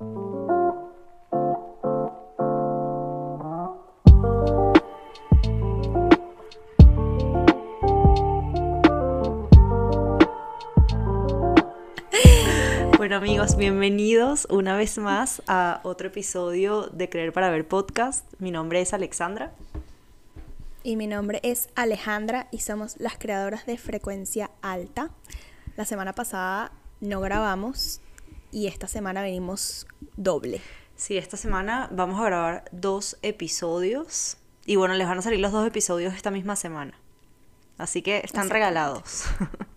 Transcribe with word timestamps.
Bueno 0.00 0.10
amigos, 13.16 13.56
bienvenidos 13.56 14.46
una 14.50 14.76
vez 14.76 14.98
más 14.98 15.42
a 15.48 15.80
otro 15.82 16.06
episodio 16.06 16.86
de 16.86 17.08
Creer 17.08 17.32
para 17.32 17.50
Ver 17.50 17.66
podcast. 17.66 18.24
Mi 18.38 18.52
nombre 18.52 18.80
es 18.80 18.94
Alexandra. 18.94 19.52
Y 20.84 20.94
mi 20.94 21.08
nombre 21.08 21.40
es 21.42 21.70
Alejandra 21.74 22.46
y 22.52 22.60
somos 22.60 23.00
las 23.00 23.18
creadoras 23.18 23.66
de 23.66 23.76
Frecuencia 23.76 24.52
Alta. 24.62 25.10
La 25.76 25.84
semana 25.84 26.12
pasada 26.12 26.70
no 27.00 27.20
grabamos 27.20 28.00
y 28.50 28.66
esta 28.66 28.86
semana 28.86 29.22
venimos 29.22 29.86
doble. 30.16 30.60
Sí, 30.96 31.16
esta 31.16 31.36
semana 31.36 31.88
vamos 31.92 32.20
a 32.20 32.24
grabar 32.24 32.64
dos 32.72 33.18
episodios 33.22 34.36
y 34.66 34.76
bueno, 34.76 34.94
les 34.94 35.06
van 35.06 35.18
a 35.18 35.22
salir 35.22 35.40
los 35.40 35.52
dos 35.52 35.66
episodios 35.66 36.14
esta 36.14 36.30
misma 36.30 36.56
semana. 36.56 36.98
Así 37.78 38.02
que 38.02 38.18
están 38.24 38.50
regalados. 38.50 39.24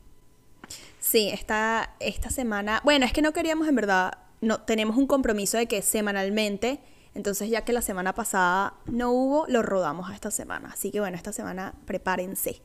Sí, 1.02 1.30
esta, 1.30 1.96
esta 2.00 2.30
semana, 2.30 2.80
bueno, 2.86 3.08
es 3.08 3.12
que 3.12 3.24
no 3.24 3.34
queríamos 3.34 3.68
en 3.68 3.76
verdad, 3.76 4.20
no, 4.40 4.62
tenemos 4.62 4.98
un 4.98 5.08
compromiso 5.08 5.58
de 5.58 5.66
que 5.66 5.82
semanalmente, 5.82 6.80
entonces 7.16 7.50
ya 7.50 7.66
que 7.66 7.74
la 7.74 7.82
semana 7.82 8.14
pasada 8.14 8.76
no 8.86 9.12
hubo, 9.12 9.48
lo 9.48 9.64
rodamos 9.64 10.12
a 10.12 10.14
esta 10.14 10.30
semana. 10.30 10.70
Así 10.72 10.92
que 10.92 11.00
bueno, 11.00 11.18
esta 11.18 11.34
semana 11.34 11.74
prepárense. 11.86 12.62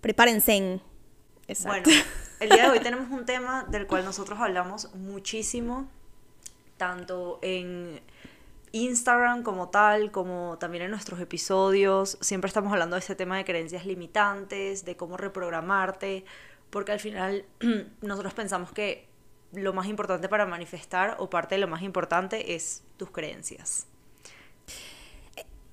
Prepárense. 0.00 0.80
Exacto. 1.50 1.90
Bueno, 1.90 2.04
el 2.40 2.48
día 2.50 2.64
de 2.64 2.70
hoy 2.70 2.80
tenemos 2.82 3.10
un 3.10 3.24
tema 3.24 3.64
del 3.68 3.86
cual 3.86 4.04
nosotros 4.04 4.38
hablamos 4.38 4.94
muchísimo, 4.94 5.88
tanto 6.76 7.38
en 7.42 8.00
Instagram 8.72 9.42
como 9.42 9.68
tal, 9.68 10.10
como 10.10 10.56
también 10.58 10.84
en 10.84 10.90
nuestros 10.90 11.20
episodios. 11.20 12.18
Siempre 12.20 12.48
estamos 12.48 12.72
hablando 12.72 12.96
de 12.96 13.00
este 13.00 13.14
tema 13.14 13.36
de 13.36 13.44
creencias 13.44 13.84
limitantes, 13.84 14.84
de 14.84 14.96
cómo 14.96 15.16
reprogramarte 15.16 16.24
porque 16.70 16.92
al 16.92 17.00
final 17.00 17.44
nosotros 18.00 18.32
pensamos 18.32 18.72
que 18.72 19.06
lo 19.52 19.72
más 19.72 19.86
importante 19.88 20.28
para 20.28 20.46
manifestar 20.46 21.16
o 21.18 21.28
parte 21.28 21.56
de 21.56 21.60
lo 21.60 21.68
más 21.68 21.82
importante 21.82 22.54
es 22.54 22.82
tus 22.96 23.10
creencias. 23.10 23.86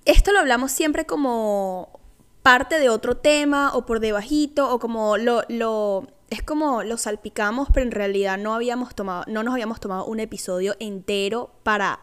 Esto 0.05 0.31
lo 0.31 0.39
hablamos 0.39 0.71
siempre 0.71 1.05
como 1.05 1.99
parte 2.47 2.79
de 2.79 2.87
otro 2.87 3.17
tema 3.17 3.75
o 3.75 3.85
por 3.85 3.99
debajito 3.99 4.73
o 4.73 4.79
como 4.79 5.17
lo, 5.17 5.43
lo 5.49 6.07
es 6.29 6.41
como 6.41 6.81
lo 6.81 6.95
salpicamos, 6.97 7.67
pero 7.73 7.85
en 7.85 7.91
realidad 7.91 8.37
no 8.37 8.53
habíamos 8.53 8.95
tomado 8.95 9.25
no 9.27 9.43
nos 9.43 9.51
habíamos 9.51 9.81
tomado 9.81 10.05
un 10.05 10.21
episodio 10.21 10.73
entero 10.79 11.51
para 11.63 11.99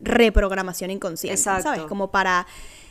reprogramación 0.00 0.90
inconsciente, 0.90 1.38
Exacto. 1.38 1.64
¿sabes? 1.64 1.82
Como 1.82 2.10
para 2.10 2.46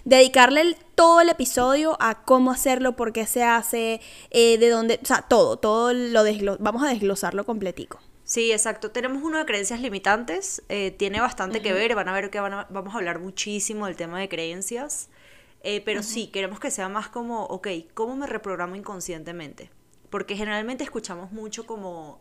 dedicarle 0.05 0.77
todo 0.93 1.21
el 1.21 1.29
episodio 1.29 1.97
a 1.99 2.23
cómo 2.25 2.51
hacerlo, 2.51 2.95
por 2.95 3.11
qué 3.11 3.25
se 3.25 3.43
hace, 3.43 3.99
eh, 4.29 4.59
de 4.59 4.69
dónde, 4.69 4.99
o 5.01 5.05
sea, 5.05 5.23
todo, 5.23 5.57
todo 5.57 5.93
lo 5.93 6.23
vamos 6.59 6.83
a 6.83 6.89
desglosarlo 6.89 7.43
completico. 7.43 7.99
Sí, 8.23 8.51
exacto. 8.51 8.91
Tenemos 8.91 9.23
uno 9.23 9.39
de 9.39 9.45
creencias 9.45 9.81
limitantes, 9.81 10.61
eh, 10.69 10.91
tiene 10.91 11.19
bastante 11.19 11.63
que 11.63 11.73
ver, 11.73 11.95
van 11.95 12.07
a 12.07 12.13
ver 12.13 12.29
que 12.29 12.39
vamos 12.39 12.93
a 12.93 12.97
hablar 12.97 13.17
muchísimo 13.17 13.87
del 13.87 13.95
tema 13.95 14.19
de 14.19 14.29
creencias, 14.29 15.09
eh, 15.63 15.81
pero 15.85 16.03
sí, 16.03 16.27
queremos 16.27 16.59
que 16.59 16.71
sea 16.71 16.89
más 16.89 17.09
como, 17.09 17.45
ok, 17.45 17.67
¿cómo 17.93 18.15
me 18.15 18.27
reprogramo 18.27 18.75
inconscientemente? 18.75 19.69
Porque 20.09 20.35
generalmente 20.35 20.83
escuchamos 20.83 21.31
mucho 21.31 21.65
como, 21.65 22.19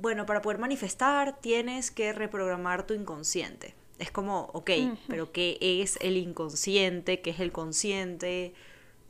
bueno, 0.00 0.24
para 0.26 0.40
poder 0.40 0.58
manifestar 0.58 1.40
tienes 1.40 1.90
que 1.90 2.12
reprogramar 2.12 2.86
tu 2.86 2.94
inconsciente. 2.94 3.74
Es 3.98 4.10
como, 4.10 4.50
ok, 4.52 4.70
pero 5.06 5.30
¿qué 5.30 5.56
es 5.60 5.98
el 6.00 6.16
inconsciente? 6.16 7.20
¿Qué 7.20 7.30
es 7.30 7.40
el 7.40 7.52
consciente? 7.52 8.54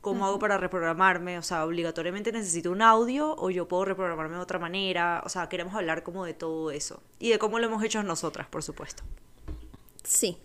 ¿Cómo 0.02 0.26
hago 0.26 0.38
para 0.38 0.58
reprogramarme? 0.58 1.38
O 1.38 1.42
sea, 1.42 1.64
obligatoriamente 1.64 2.30
necesito 2.30 2.70
un 2.70 2.82
audio 2.82 3.34
o 3.38 3.48
yo 3.48 3.66
puedo 3.66 3.86
reprogramarme 3.86 4.36
de 4.36 4.42
otra 4.42 4.58
manera. 4.58 5.22
O 5.24 5.30
sea, 5.30 5.48
queremos 5.48 5.74
hablar 5.74 6.02
como 6.02 6.26
de 6.26 6.34
todo 6.34 6.70
eso. 6.70 7.02
Y 7.18 7.30
de 7.30 7.38
cómo 7.38 7.58
lo 7.58 7.66
hemos 7.66 7.82
hecho 7.82 8.02
nosotras, 8.02 8.46
por 8.46 8.62
supuesto. 8.62 9.02
Sí. 10.02 10.36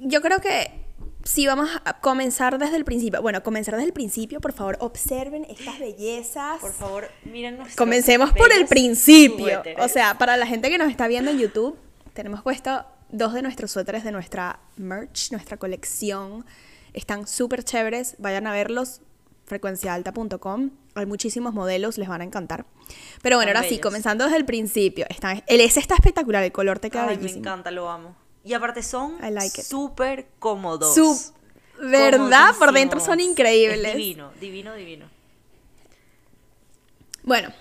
Yo 0.00 0.22
creo 0.22 0.40
que 0.40 0.86
si 1.24 1.46
vamos 1.46 1.68
a 1.84 2.00
comenzar 2.00 2.58
desde 2.58 2.76
el 2.76 2.84
principio. 2.84 3.22
Bueno, 3.22 3.42
comenzar 3.42 3.74
desde 3.74 3.86
el 3.86 3.92
principio, 3.92 4.40
por 4.40 4.52
favor, 4.52 4.76
observen 4.80 5.46
estas 5.48 5.78
bellezas. 5.78 6.60
Por 6.60 6.72
favor, 6.72 7.08
miren 7.24 7.58
Comencemos 7.76 8.32
por 8.32 8.52
el 8.52 8.66
principio. 8.66 9.62
O 9.78 9.88
sea, 9.88 10.18
para 10.18 10.36
la 10.36 10.46
gente 10.46 10.70
que 10.70 10.78
nos 10.78 10.90
está 10.90 11.08
viendo 11.08 11.30
en 11.30 11.38
YouTube, 11.38 11.76
tenemos 12.12 12.42
puesto 12.42 12.84
dos 13.10 13.34
de 13.34 13.42
nuestros 13.42 13.70
suéteres 13.70 14.04
de 14.04 14.12
nuestra 14.12 14.60
merch, 14.76 15.30
nuestra 15.32 15.56
colección. 15.56 16.44
Están 16.92 17.26
súper 17.26 17.64
chéveres, 17.64 18.16
vayan 18.18 18.46
a 18.46 18.52
verlos, 18.52 19.00
frecuenciaalta.com. 19.46 20.70
Hay 20.94 21.06
muchísimos 21.06 21.54
modelos, 21.54 21.96
les 21.98 22.08
van 22.08 22.20
a 22.20 22.24
encantar. 22.24 22.66
Pero 23.22 23.36
bueno, 23.36 23.50
ahora 23.50 23.66
sí, 23.66 23.78
comenzando 23.78 24.24
desde 24.24 24.36
el 24.36 24.44
principio. 24.44 25.06
Está, 25.08 25.42
el 25.46 25.60
S 25.60 25.78
está 25.78 25.94
espectacular, 25.94 26.42
el 26.42 26.52
color 26.52 26.78
te 26.78 26.90
queda 26.90 27.04
Ay, 27.04 27.16
bellísimo. 27.16 27.42
Me 27.42 27.48
encanta, 27.48 27.70
lo 27.70 27.88
amo. 27.88 28.21
Y 28.44 28.54
aparte 28.54 28.82
son 28.82 29.18
súper 29.62 30.26
cómodos. 30.38 31.32
¿Verdad? 31.80 32.54
Por 32.58 32.72
dentro 32.72 33.00
son 33.00 33.20
increíbles. 33.20 33.96
divino, 33.96 34.32
divino, 34.40 34.74
divino. 34.74 35.06
Bueno, 37.24 37.52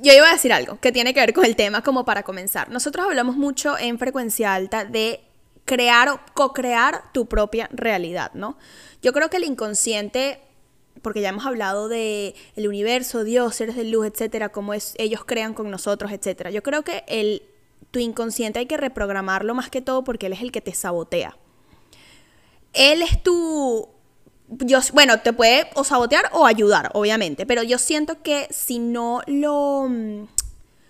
yo 0.00 0.12
iba 0.12 0.28
a 0.28 0.32
decir 0.32 0.52
algo 0.52 0.78
que 0.80 0.92
tiene 0.92 1.14
que 1.14 1.20
ver 1.20 1.32
con 1.32 1.44
el 1.44 1.56
tema 1.56 1.82
como 1.82 2.04
para 2.04 2.22
comenzar. 2.22 2.70
Nosotros 2.70 3.06
hablamos 3.06 3.36
mucho 3.36 3.78
en 3.78 3.98
frecuencia 3.98 4.54
alta 4.54 4.84
de 4.84 5.20
crear 5.64 6.08
o 6.08 6.20
co-crear 6.34 7.12
tu 7.12 7.26
propia 7.26 7.68
realidad, 7.72 8.32
¿no? 8.34 8.56
Yo 9.02 9.12
creo 9.12 9.28
que 9.30 9.36
el 9.36 9.44
inconsciente, 9.44 10.40
porque 11.02 11.20
ya 11.20 11.28
hemos 11.28 11.46
hablado 11.46 11.88
de 11.88 12.34
el 12.56 12.68
universo, 12.68 13.24
Dios, 13.24 13.54
seres 13.54 13.76
de 13.76 13.84
luz, 13.84 14.06
etcétera, 14.06 14.48
cómo 14.48 14.72
es, 14.72 14.94
ellos 14.98 15.24
crean 15.24 15.54
con 15.54 15.70
nosotros, 15.70 16.10
etcétera. 16.12 16.50
Yo 16.50 16.62
creo 16.62 16.82
que 16.82 17.04
el, 17.06 17.42
tu 17.90 17.98
inconsciente 17.98 18.58
hay 18.58 18.66
que 18.66 18.76
reprogramarlo 18.76 19.54
más 19.54 19.70
que 19.70 19.80
todo 19.80 20.04
porque 20.04 20.26
él 20.26 20.32
es 20.32 20.42
el 20.42 20.52
que 20.52 20.60
te 20.60 20.74
sabotea. 20.74 21.36
Él 22.72 23.02
es 23.02 23.22
tu 23.22 23.88
yo, 24.48 24.78
bueno, 24.92 25.20
te 25.20 25.32
puede 25.32 25.68
o 25.74 25.84
sabotear 25.84 26.30
o 26.32 26.46
ayudar, 26.46 26.90
obviamente, 26.94 27.44
pero 27.46 27.62
yo 27.62 27.78
siento 27.78 28.22
que 28.22 28.48
si 28.50 28.78
no 28.78 29.20
lo, 29.26 29.86
mm, 29.88 30.26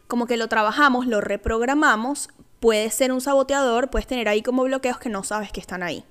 como 0.06 0.26
que 0.26 0.36
lo 0.36 0.48
trabajamos, 0.48 1.06
lo 1.06 1.20
reprogramamos, 1.20 2.28
puede 2.60 2.90
ser 2.90 3.12
un 3.12 3.20
saboteador, 3.20 3.90
puedes 3.90 4.06
tener 4.06 4.28
ahí 4.28 4.42
como 4.42 4.64
bloqueos 4.64 4.98
que 4.98 5.08
no 5.08 5.24
sabes 5.24 5.50
que 5.52 5.60
están 5.60 5.82
ahí. 5.82 6.04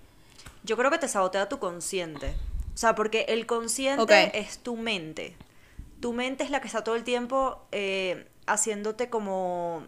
Yo 0.63 0.75
creo 0.77 0.91
que 0.91 0.97
te 0.97 1.07
sabotea 1.07 1.47
tu 1.47 1.59
consciente. 1.59 2.35
O 2.73 2.77
sea, 2.77 2.93
porque 2.93 3.25
el 3.29 3.45
consciente 3.45 4.37
es 4.37 4.59
tu 4.59 4.75
mente. 4.75 5.35
Tu 5.99 6.13
mente 6.13 6.43
es 6.43 6.51
la 6.51 6.61
que 6.61 6.67
está 6.67 6.83
todo 6.83 6.95
el 6.95 7.03
tiempo 7.03 7.65
eh, 7.71 8.27
haciéndote 8.45 9.09
como 9.09 9.83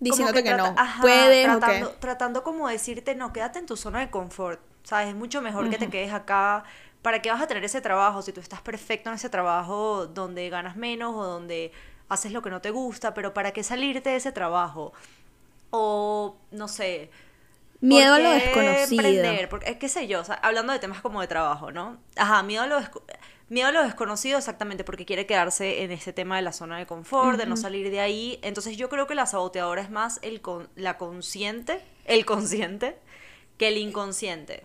diciéndote 0.00 0.42
que, 0.42 0.54
no 0.54 0.74
puedes 1.00 1.44
tratando, 1.44 1.90
tratando 2.00 2.42
como 2.42 2.68
decirte 2.68 3.14
no 3.14 3.32
quédate 3.32 3.58
en 3.58 3.66
tu 3.66 3.76
zona 3.76 4.00
de 4.00 4.10
confort 4.10 4.60
¿sabes? 4.84 5.08
Es 5.08 5.14
mucho 5.14 5.42
mejor 5.42 5.70
que 5.70 5.78
te 5.78 5.88
quedes 5.88 6.12
acá. 6.12 6.64
¿Para 7.02 7.22
qué 7.22 7.30
vas 7.30 7.40
a 7.40 7.46
tener 7.46 7.64
ese 7.64 7.80
trabajo 7.80 8.22
si 8.22 8.32
tú 8.32 8.40
estás 8.40 8.60
perfecto 8.60 9.08
en 9.08 9.16
ese 9.16 9.30
trabajo 9.30 10.06
donde 10.06 10.48
ganas 10.50 10.76
menos 10.76 11.14
o 11.14 11.24
donde 11.24 11.72
haces 12.08 12.32
lo 12.32 12.42
que 12.42 12.50
no 12.50 12.60
te 12.60 12.70
gusta? 12.70 13.14
Pero 13.14 13.32
¿para 13.32 13.52
qué 13.52 13.62
salirte 13.62 14.10
de 14.10 14.16
ese 14.16 14.32
trabajo? 14.32 14.92
O, 15.70 16.36
no 16.50 16.68
sé... 16.68 17.10
Miedo 17.82 18.12
a 18.12 18.18
lo 18.18 18.30
desconocido. 18.32 19.02
Emprender? 19.06 19.48
Porque, 19.48 19.78
qué 19.78 19.88
sé 19.88 20.06
yo, 20.06 20.22
hablando 20.42 20.74
de 20.74 20.78
temas 20.80 21.00
como 21.00 21.22
de 21.22 21.28
trabajo, 21.28 21.72
¿no? 21.72 21.96
Ajá, 22.14 22.42
miedo 22.42 22.64
a 22.64 22.66
lo, 22.66 22.78
miedo 23.50 23.68
a 23.68 23.72
lo 23.72 23.82
desconocido 23.82 24.38
exactamente 24.38 24.84
porque 24.84 25.04
quiere 25.04 25.26
quedarse 25.26 25.82
en 25.82 25.90
ese 25.90 26.12
tema 26.12 26.36
de 26.36 26.42
la 26.42 26.52
zona 26.52 26.78
de 26.78 26.86
confort, 26.86 27.36
de 27.36 27.46
no 27.46 27.56
salir 27.56 27.90
de 27.90 28.00
ahí. 28.00 28.38
Entonces 28.42 28.76
yo 28.76 28.88
creo 28.88 29.06
que 29.06 29.14
la 29.14 29.26
saboteadora 29.26 29.82
es 29.82 29.90
más 29.90 30.20
el 30.22 30.40
con, 30.40 30.68
la 30.76 30.96
consciente, 30.96 31.82
el 32.04 32.24
consciente, 32.24 32.96
que 33.58 33.68
el 33.68 33.76
inconsciente. 33.76 34.64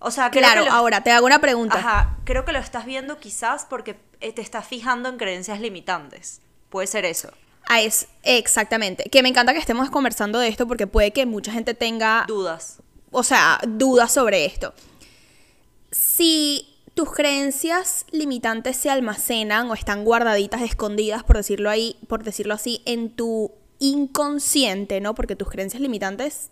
O 0.00 0.10
sea, 0.10 0.30
claro, 0.30 0.64
ahora 0.70 1.02
te 1.02 1.12
hago 1.12 1.26
una 1.26 1.40
pregunta. 1.40 1.78
Ajá, 1.78 2.16
creo 2.24 2.46
que 2.46 2.52
lo 2.52 2.58
estás 2.58 2.86
viendo 2.86 3.18
quizás 3.18 3.66
porque 3.68 4.00
eh, 4.20 4.32
te 4.32 4.40
estás 4.40 4.66
fijando 4.66 5.10
en 5.10 5.18
creencias 5.18 5.60
limitantes. 5.60 6.40
Puede 6.70 6.86
ser 6.86 7.04
eso. 7.04 7.30
Ah, 7.68 7.82
es 7.82 8.08
exactamente. 8.22 9.04
Que 9.10 9.22
me 9.22 9.28
encanta 9.28 9.52
que 9.52 9.58
estemos 9.58 9.90
conversando 9.90 10.38
de 10.38 10.48
esto 10.48 10.66
porque 10.66 10.86
puede 10.86 11.12
que 11.12 11.26
mucha 11.26 11.52
gente 11.52 11.74
tenga 11.74 12.24
dudas. 12.26 12.78
O 13.10 13.22
sea, 13.22 13.60
dudas 13.66 14.12
sobre 14.12 14.46
esto. 14.46 14.72
Si 15.92 16.69
tus 17.00 17.12
creencias 17.12 18.04
limitantes 18.10 18.76
se 18.76 18.90
almacenan 18.90 19.70
o 19.70 19.74
están 19.74 20.04
guardaditas, 20.04 20.62
escondidas, 20.62 21.24
por 21.24 21.36
decirlo 21.36 21.70
ahí, 21.70 21.96
por 22.08 22.24
decirlo 22.24 22.54
así, 22.54 22.82
en 22.84 23.10
tu 23.10 23.52
inconsciente, 23.78 25.00
¿no? 25.00 25.14
Porque 25.14 25.34
tus 25.34 25.48
creencias 25.48 25.80
limitantes 25.80 26.50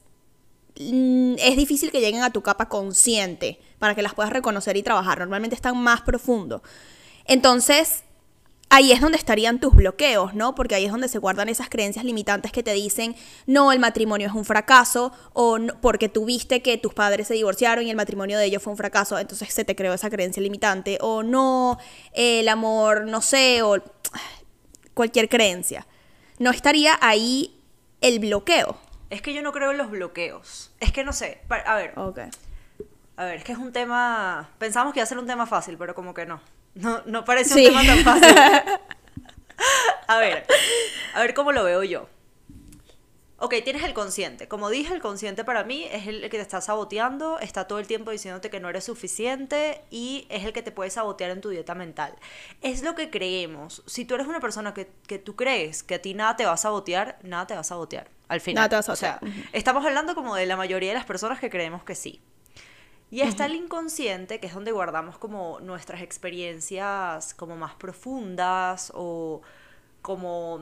Mm, 0.79 1.35
es 1.39 1.57
difícil 1.57 1.91
que 1.91 2.01
lleguen 2.01 2.23
a 2.23 2.31
tu 2.31 2.43
capa 2.43 2.69
consciente 2.69 3.59
para 3.79 3.95
que 3.95 4.03
las 4.03 4.15
puedas 4.15 4.33
reconocer 4.33 4.77
y 4.77 4.83
trabajar. 4.83 5.19
Normalmente 5.19 5.57
están 5.57 5.77
más 5.77 6.03
profundo. 6.03 6.63
Entonces, 7.25 8.05
ahí 8.71 8.93
es 8.93 9.01
donde 9.01 9.19
estarían 9.19 9.61
tus 9.61 9.75
bloqueos, 9.75 10.35
¿no? 10.35 10.55
Porque 10.55 10.75
ahí 10.75 10.85
es 10.85 10.91
donde 10.91 11.09
se 11.09 11.19
guardan 11.19 11.49
esas 11.49 11.69
creencias 11.69 12.05
limitantes 12.05 12.53
que 12.53 12.63
te 12.63 12.73
dicen, 12.73 13.17
no, 13.47 13.73
el 13.73 13.79
matrimonio 13.79 14.27
es 14.27 14.35
un 14.35 14.45
fracaso, 14.45 15.13
o 15.33 15.59
porque 15.81 16.09
tuviste 16.09 16.63
que 16.63 16.79
tus 16.79 16.95
padres 16.95 17.29
se 17.29 17.35
divorciaron 17.35 17.87
y 17.87 17.91
el 17.91 17.97
matrimonio 17.97 18.39
de 18.39 18.47
ellos 18.47 18.63
fue 18.63 18.73
un 18.73 18.77
fracaso, 18.77 19.19
entonces 19.19 19.53
se 19.53 19.65
te 19.65 19.75
creó 19.75 19.95
esa 19.95 20.11
creencia 20.11 20.43
limitante, 20.43 20.99
o 21.01 21.23
no, 21.23 21.79
el 22.13 22.49
amor, 22.49 23.07
no 23.07 23.21
sé, 23.21 23.63
o 23.63 23.77
cualquier 24.95 25.29
creencia. 25.29 25.87
No 26.39 26.51
estaría 26.51 26.99
ahí 27.01 27.55
el 28.01 28.19
bloqueo. 28.19 28.79
Es 29.11 29.23
que 29.23 29.33
yo 29.33 29.43
no 29.43 29.53
creo 29.53 29.71
en 29.71 29.79
los 29.79 29.91
bloqueos. 29.91 30.71
Es 30.81 30.93
que 30.93 31.03
no 31.03 31.13
sé. 31.13 31.41
A 31.49 31.75
ver. 31.77 31.95
A 33.17 33.25
ver, 33.25 33.35
es 33.37 33.45
que 33.45 33.53
es 33.53 33.59
un 33.59 33.73
tema. 33.73 34.51
Pensamos 34.59 34.93
que 34.93 35.01
iba 35.01 35.05
a 35.05 35.07
ser 35.07 35.19
un 35.19 35.27
tema 35.27 35.47
fácil, 35.47 35.77
pero 35.79 35.95
como 35.95 36.15
que 36.15 36.27
no. 36.27 36.41
No, 36.79 37.03
no 37.07 37.25
parece 37.25 37.55
un 37.55 37.75
tema 37.75 37.85
tan 37.85 37.99
fácil. 38.05 38.37
a 40.07 40.19
ver, 40.19 40.47
a 41.13 41.21
ver 41.21 41.35
cómo 41.35 41.51
lo 41.51 41.65
veo 41.65 41.83
yo. 41.83 42.09
Ok, 43.41 43.55
tienes 43.65 43.83
el 43.83 43.95
consciente. 43.95 44.47
Como 44.47 44.71
dije, 44.71 44.95
el 44.95 45.01
consciente 45.01 45.45
para 45.45 45.65
mí 45.65 45.89
es 45.91 46.07
el 46.07 46.23
que 46.23 46.29
te 46.29 46.41
está 46.41 46.61
saboteando, 46.61 47.41
está 47.41 47.67
todo 47.67 47.81
el 47.81 47.89
tiempo 47.89 48.13
diciéndote 48.13 48.49
que 48.49 48.61
no 48.61 48.69
eres 48.69 48.85
suficiente 48.85 49.83
y 49.91 50.27
es 50.29 50.45
el 50.45 50.53
que 50.53 50.63
te 50.63 50.71
puede 50.71 50.91
sabotear 50.91 51.33
en 51.33 51.41
tu 51.41 51.49
dieta 51.49 51.75
mental. 51.75 52.15
Es 52.63 52.83
lo 52.83 52.95
que 52.95 53.11
creemos. 53.11 53.83
Si 53.87 54.05
tú 54.05 54.15
eres 54.15 54.29
una 54.29 54.41
persona 54.41 54.73
que, 54.73 54.89
que 55.09 55.19
tú 55.19 55.35
crees 55.35 55.83
que 55.83 55.97
a 55.97 56.03
ti 56.03 56.15
nada 56.15 56.37
te 56.37 56.47
va 56.47 56.53
a 56.53 56.57
sabotear, 56.57 57.19
nada 57.25 57.47
te 57.49 57.55
va 57.55 57.61
a 57.61 57.65
sabotear. 57.65 58.09
Al 58.29 58.41
final. 58.41 58.63
Nada 58.63 58.69
te 58.69 58.75
va 58.77 58.81
a 58.81 58.97
sabotear. 58.97 59.19
O 59.23 59.27
sea, 59.27 59.51
estamos 59.53 59.85
hablando 59.85 60.15
como 60.15 60.37
de 60.37 60.47
la 60.47 60.57
mayoría 60.57 60.91
de 60.91 60.95
las 60.95 61.07
personas 61.07 61.41
que 61.41 61.51
creemos 61.51 61.83
que 61.83 61.97
sí. 61.97 62.21
Y 63.11 63.23
está 63.23 63.47
el 63.47 63.55
inconsciente, 63.55 64.39
que 64.39 64.49
es 64.49 64.55
donde 64.55 64.71
guardamos 64.71 65.17
como 65.17 65.61
nuestras 65.61 66.03
experiencias 66.03 67.33
como 67.35 67.57
más 67.57 67.75
profundas 67.75 68.93
o 68.95 69.41
como 70.03 70.61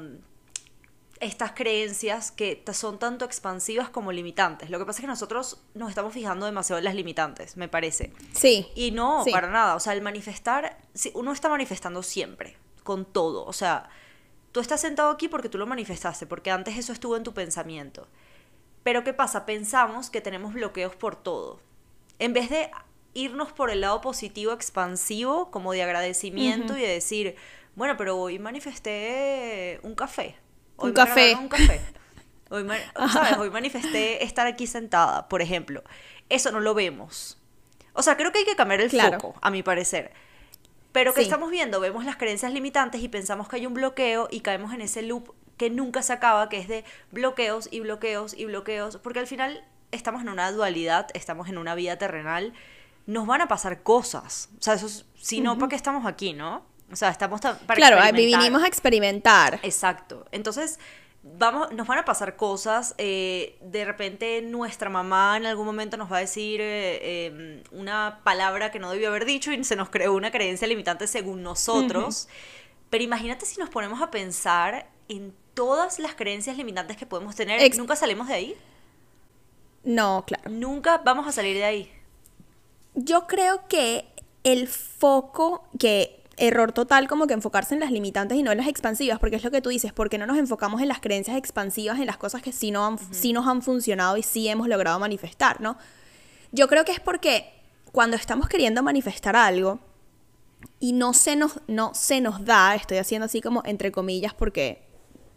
estas 1.18 1.52
creencias 1.52 2.30
que 2.30 2.62
son 2.72 2.98
tanto 2.98 3.24
expansivas 3.24 3.88
como 3.88 4.12
limitantes. 4.12 4.70
Lo 4.70 4.78
que 4.78 4.84
pasa 4.84 4.98
es 4.98 5.00
que 5.02 5.08
nosotros 5.08 5.60
nos 5.74 5.88
estamos 5.88 6.12
fijando 6.12 6.46
demasiado 6.46 6.78
en 6.78 6.84
las 6.84 6.94
limitantes, 6.94 7.56
me 7.56 7.68
parece. 7.68 8.12
Sí. 8.32 8.68
Y 8.76 8.92
no, 8.92 9.24
para 9.32 9.50
nada. 9.50 9.74
O 9.74 9.80
sea, 9.80 9.94
el 9.94 10.02
manifestar, 10.02 10.78
uno 11.14 11.32
está 11.32 11.48
manifestando 11.48 12.02
siempre, 12.04 12.56
con 12.84 13.04
todo. 13.06 13.44
O 13.44 13.52
sea, 13.52 13.88
tú 14.52 14.60
estás 14.60 14.80
sentado 14.80 15.10
aquí 15.10 15.26
porque 15.26 15.48
tú 15.48 15.58
lo 15.58 15.66
manifestaste, 15.66 16.26
porque 16.26 16.52
antes 16.52 16.76
eso 16.76 16.92
estuvo 16.92 17.16
en 17.16 17.24
tu 17.24 17.34
pensamiento. 17.34 18.06
Pero 18.84 19.02
¿qué 19.02 19.12
pasa? 19.12 19.46
Pensamos 19.46 20.10
que 20.10 20.20
tenemos 20.20 20.52
bloqueos 20.52 20.94
por 20.94 21.16
todo 21.16 21.60
en 22.18 22.32
vez 22.32 22.50
de 22.50 22.70
irnos 23.14 23.52
por 23.52 23.70
el 23.70 23.80
lado 23.80 24.00
positivo, 24.00 24.52
expansivo, 24.52 25.50
como 25.50 25.72
de 25.72 25.82
agradecimiento 25.82 26.76
y 26.76 26.82
de 26.82 26.88
decir, 26.88 27.36
bueno, 27.74 27.96
pero 27.96 28.18
hoy 28.18 28.38
manifesté 28.38 29.80
un 29.82 29.94
café. 29.94 30.36
un 30.76 30.92
café. 30.92 31.34
Un 31.34 31.48
café. 31.48 31.80
Hoy, 32.48 32.64
¿sabes? 33.12 33.38
hoy 33.38 33.50
manifesté 33.50 34.22
estar 34.22 34.46
aquí 34.46 34.68
sentada, 34.68 35.28
por 35.28 35.42
ejemplo. 35.42 35.82
Eso 36.28 36.52
no 36.52 36.60
lo 36.60 36.74
vemos. 36.74 37.42
O 37.92 38.04
sea, 38.04 38.16
creo 38.16 38.30
que 38.30 38.38
hay 38.38 38.44
que 38.44 38.54
cambiar 38.54 38.80
el 38.80 38.90
foco, 38.90 39.34
a 39.42 39.50
mi 39.50 39.64
parecer. 39.64 40.12
Pero 40.92 41.12
¿qué 41.12 41.22
estamos 41.22 41.50
viendo? 41.50 41.80
Vemos 41.80 42.04
las 42.04 42.16
creencias 42.16 42.52
limitantes 42.52 43.02
y 43.02 43.08
pensamos 43.08 43.48
que 43.48 43.56
hay 43.56 43.66
un 43.66 43.74
bloqueo 43.74 44.28
y 44.30 44.42
caemos 44.42 44.72
en 44.72 44.80
ese 44.80 45.02
loop 45.02 45.34
que 45.56 45.70
nunca 45.70 46.02
se 46.02 46.12
acaba, 46.12 46.48
que 46.48 46.58
es 46.58 46.68
de 46.68 46.84
bloqueos 47.10 47.68
y 47.70 47.80
bloqueos 47.80 48.32
y 48.32 48.44
bloqueos, 48.44 48.98
porque 48.98 49.18
al 49.18 49.26
final 49.26 49.64
estamos 49.92 50.22
en 50.22 50.28
una 50.28 50.50
dualidad, 50.52 51.08
estamos 51.14 51.48
en 51.48 51.58
una 51.58 51.74
vida 51.74 51.96
terrenal, 51.96 52.52
nos 53.06 53.26
van 53.26 53.40
a 53.40 53.48
pasar 53.48 53.82
cosas. 53.82 54.48
O 54.58 54.62
sea, 54.62 54.74
eso 54.74 54.88
si 55.20 55.40
no, 55.40 55.58
¿para 55.58 55.70
qué 55.70 55.76
estamos 55.76 56.06
aquí, 56.06 56.32
no? 56.32 56.64
O 56.90 56.96
sea, 56.96 57.10
estamos 57.10 57.40
para 57.40 57.74
Claro, 57.74 57.98
vinimos 58.12 58.62
a 58.62 58.66
experimentar. 58.66 59.58
Exacto. 59.62 60.26
Entonces, 60.30 60.78
vamos, 61.22 61.72
nos 61.72 61.86
van 61.86 61.98
a 61.98 62.04
pasar 62.04 62.36
cosas. 62.36 62.94
Eh, 62.98 63.58
de 63.60 63.84
repente, 63.84 64.42
nuestra 64.42 64.88
mamá 64.88 65.36
en 65.36 65.46
algún 65.46 65.66
momento 65.66 65.96
nos 65.96 66.10
va 66.10 66.18
a 66.18 66.20
decir 66.20 66.60
eh, 66.60 67.26
em, 67.26 67.62
una 67.72 68.20
palabra 68.22 68.70
que 68.70 68.78
no 68.78 68.90
debió 68.90 69.08
haber 69.08 69.24
dicho 69.24 69.52
y 69.52 69.64
se 69.64 69.76
nos 69.76 69.90
creó 69.90 70.14
una 70.14 70.30
creencia 70.30 70.68
limitante 70.68 71.06
según 71.06 71.42
nosotros. 71.42 72.28
Pero 72.90 73.02
imagínate 73.02 73.46
si 73.46 73.58
nos 73.58 73.68
ponemos 73.68 74.00
a 74.00 74.10
pensar 74.10 74.88
en 75.08 75.34
todas 75.54 75.98
las 75.98 76.14
creencias 76.14 76.56
limitantes 76.56 76.96
que 76.96 77.06
podemos 77.06 77.34
tener. 77.34 77.76
¿Nunca 77.76 77.96
salimos 77.96 78.28
de 78.28 78.34
ahí? 78.34 78.56
No, 79.86 80.24
claro. 80.26 80.50
Nunca 80.50 80.98
vamos 80.98 81.28
a 81.28 81.32
salir 81.32 81.56
de 81.56 81.64
ahí. 81.64 81.92
Yo 82.96 83.28
creo 83.28 83.68
que 83.68 84.04
el 84.42 84.66
foco, 84.66 85.64
que 85.78 86.24
error 86.36 86.72
total 86.72 87.06
como 87.08 87.26
que 87.28 87.34
enfocarse 87.34 87.72
en 87.72 87.80
las 87.80 87.92
limitantes 87.92 88.36
y 88.36 88.42
no 88.42 88.50
en 88.50 88.58
las 88.58 88.66
expansivas, 88.66 89.20
porque 89.20 89.36
es 89.36 89.44
lo 89.44 89.52
que 89.52 89.62
tú 89.62 89.70
dices, 89.70 89.92
porque 89.92 90.18
no 90.18 90.26
nos 90.26 90.38
enfocamos 90.38 90.82
en 90.82 90.88
las 90.88 91.00
creencias 91.00 91.36
expansivas, 91.36 92.00
en 92.00 92.06
las 92.06 92.16
cosas 92.16 92.42
que 92.42 92.52
sí, 92.52 92.72
no 92.72 92.98
sí 93.12 93.32
nos 93.32 93.46
han 93.46 93.62
funcionado 93.62 94.16
y 94.16 94.24
sí 94.24 94.48
hemos 94.48 94.68
logrado 94.68 94.98
manifestar, 94.98 95.60
¿no? 95.60 95.78
Yo 96.50 96.66
creo 96.66 96.84
que 96.84 96.92
es 96.92 97.00
porque 97.00 97.52
cuando 97.92 98.16
estamos 98.16 98.48
queriendo 98.48 98.82
manifestar 98.82 99.36
algo 99.36 99.78
y 100.80 100.94
no 100.94 101.14
se 101.14 101.36
nos, 101.36 101.60
no 101.68 101.94
se 101.94 102.20
nos 102.20 102.44
da, 102.44 102.74
estoy 102.74 102.98
haciendo 102.98 103.26
así 103.26 103.40
como 103.40 103.62
entre 103.64 103.92
comillas 103.92 104.34
porque, 104.34 104.82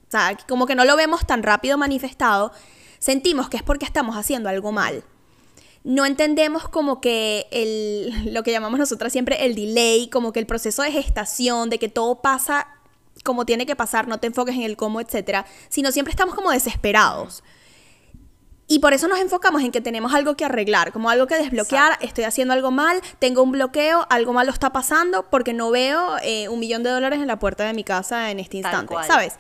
o 0.08 0.12
sea, 0.12 0.36
como 0.48 0.66
que 0.66 0.76
no 0.76 0.86
lo 0.86 0.98
vemos 0.98 1.26
tan 1.28 1.44
rápido 1.44 1.78
manifestado, 1.78 2.52
sentimos 3.00 3.50
que 3.50 3.58
es 3.58 3.64
porque 3.64 3.86
estamos 3.86 4.16
haciendo 4.16 4.50
algo 4.50 4.72
mal. 4.72 5.04
No 5.84 6.06
entendemos 6.06 6.68
como 6.68 7.02
que 7.02 7.48
el, 7.52 8.14
lo 8.34 8.44
que 8.44 8.52
llamamos 8.52 8.80
nosotras 8.80 9.12
siempre 9.12 9.46
el 9.46 9.56
delay, 9.56 10.10
como 10.10 10.32
que 10.32 10.40
el 10.40 10.46
proceso 10.46 10.84
de 10.84 10.92
gestación, 10.92 11.70
de 11.70 11.80
que 11.80 11.90
todo 11.90 12.22
pasa 12.22 12.68
como 13.24 13.46
tiene 13.46 13.66
que 13.66 13.76
pasar, 13.76 14.08
no 14.08 14.20
te 14.20 14.28
enfoques 14.28 14.56
en 14.56 14.64
el 14.64 14.78
cómo, 14.78 15.02
etcétera, 15.02 15.46
sino 15.68 15.92
siempre 15.92 16.12
estamos 16.12 16.36
como 16.36 16.52
desesperados. 16.52 17.44
Y 18.72 18.80
por 18.80 18.94
eso 18.94 19.08
nos 19.08 19.20
enfocamos 19.20 19.64
en 19.64 19.72
que 19.72 19.82
tenemos 19.82 20.14
algo 20.14 20.36
que 20.36 20.46
arreglar, 20.46 20.94
como 20.94 21.10
algo 21.10 21.26
que 21.26 21.36
desbloquear, 21.36 21.98
estoy 22.02 22.26
haciendo 22.26 22.54
algo 22.54 22.70
mal, 22.70 23.02
tengo 23.18 23.42
un 23.42 23.52
bloqueo, 23.52 24.06
algo 24.12 24.32
malo 24.32 24.52
está 24.52 24.72
pasando 24.72 25.28
porque 25.32 25.54
no 25.54 25.72
veo 25.72 26.18
eh, 26.22 26.50
un 26.50 26.60
millón 26.60 26.84
de 26.84 26.92
dólares 26.92 27.20
en 27.20 27.26
la 27.26 27.40
puerta 27.40 27.66
de 27.66 27.74
mi 27.74 27.84
casa 27.84 28.30
en 28.30 28.40
este 28.40 28.58
instante, 28.58 28.94
¿sabes? 29.08 29.34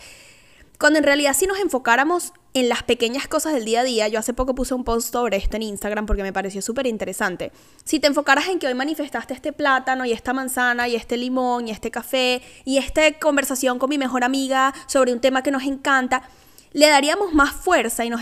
Cuando 0.79 0.97
en 0.97 1.03
realidad 1.03 1.35
si 1.37 1.45
nos 1.45 1.59
enfocáramos 1.59 2.31
en 2.53 2.69
las 2.69 2.83
pequeñas 2.83 3.27
cosas 3.27 3.53
del 3.53 3.65
día 3.65 3.81
a 3.81 3.83
día, 3.83 4.07
yo 4.07 4.17
hace 4.17 4.33
poco 4.33 4.55
puse 4.55 4.73
un 4.73 4.85
post 4.85 5.11
sobre 5.11 5.35
esto 5.35 5.57
en 5.57 5.63
Instagram 5.63 6.05
porque 6.05 6.23
me 6.23 6.31
pareció 6.31 6.61
súper 6.61 6.87
interesante. 6.87 7.51
Si 7.83 7.99
te 7.99 8.07
enfocaras 8.07 8.47
en 8.47 8.59
que 8.59 8.67
hoy 8.67 8.73
manifestaste 8.73 9.33
este 9.33 9.51
plátano 9.51 10.05
y 10.05 10.13
esta 10.13 10.31
manzana 10.31 10.87
y 10.87 10.95
este 10.95 11.17
limón 11.17 11.67
y 11.67 11.71
este 11.71 11.91
café 11.91 12.41
y 12.63 12.77
esta 12.77 13.11
conversación 13.19 13.77
con 13.77 13.89
mi 13.89 13.97
mejor 13.97 14.23
amiga 14.23 14.73
sobre 14.87 15.11
un 15.11 15.19
tema 15.19 15.43
que 15.43 15.51
nos 15.51 15.63
encanta, 15.63 16.23
le 16.71 16.87
daríamos 16.87 17.33
más 17.33 17.51
fuerza 17.51 18.05
y 18.05 18.09
nos 18.09 18.21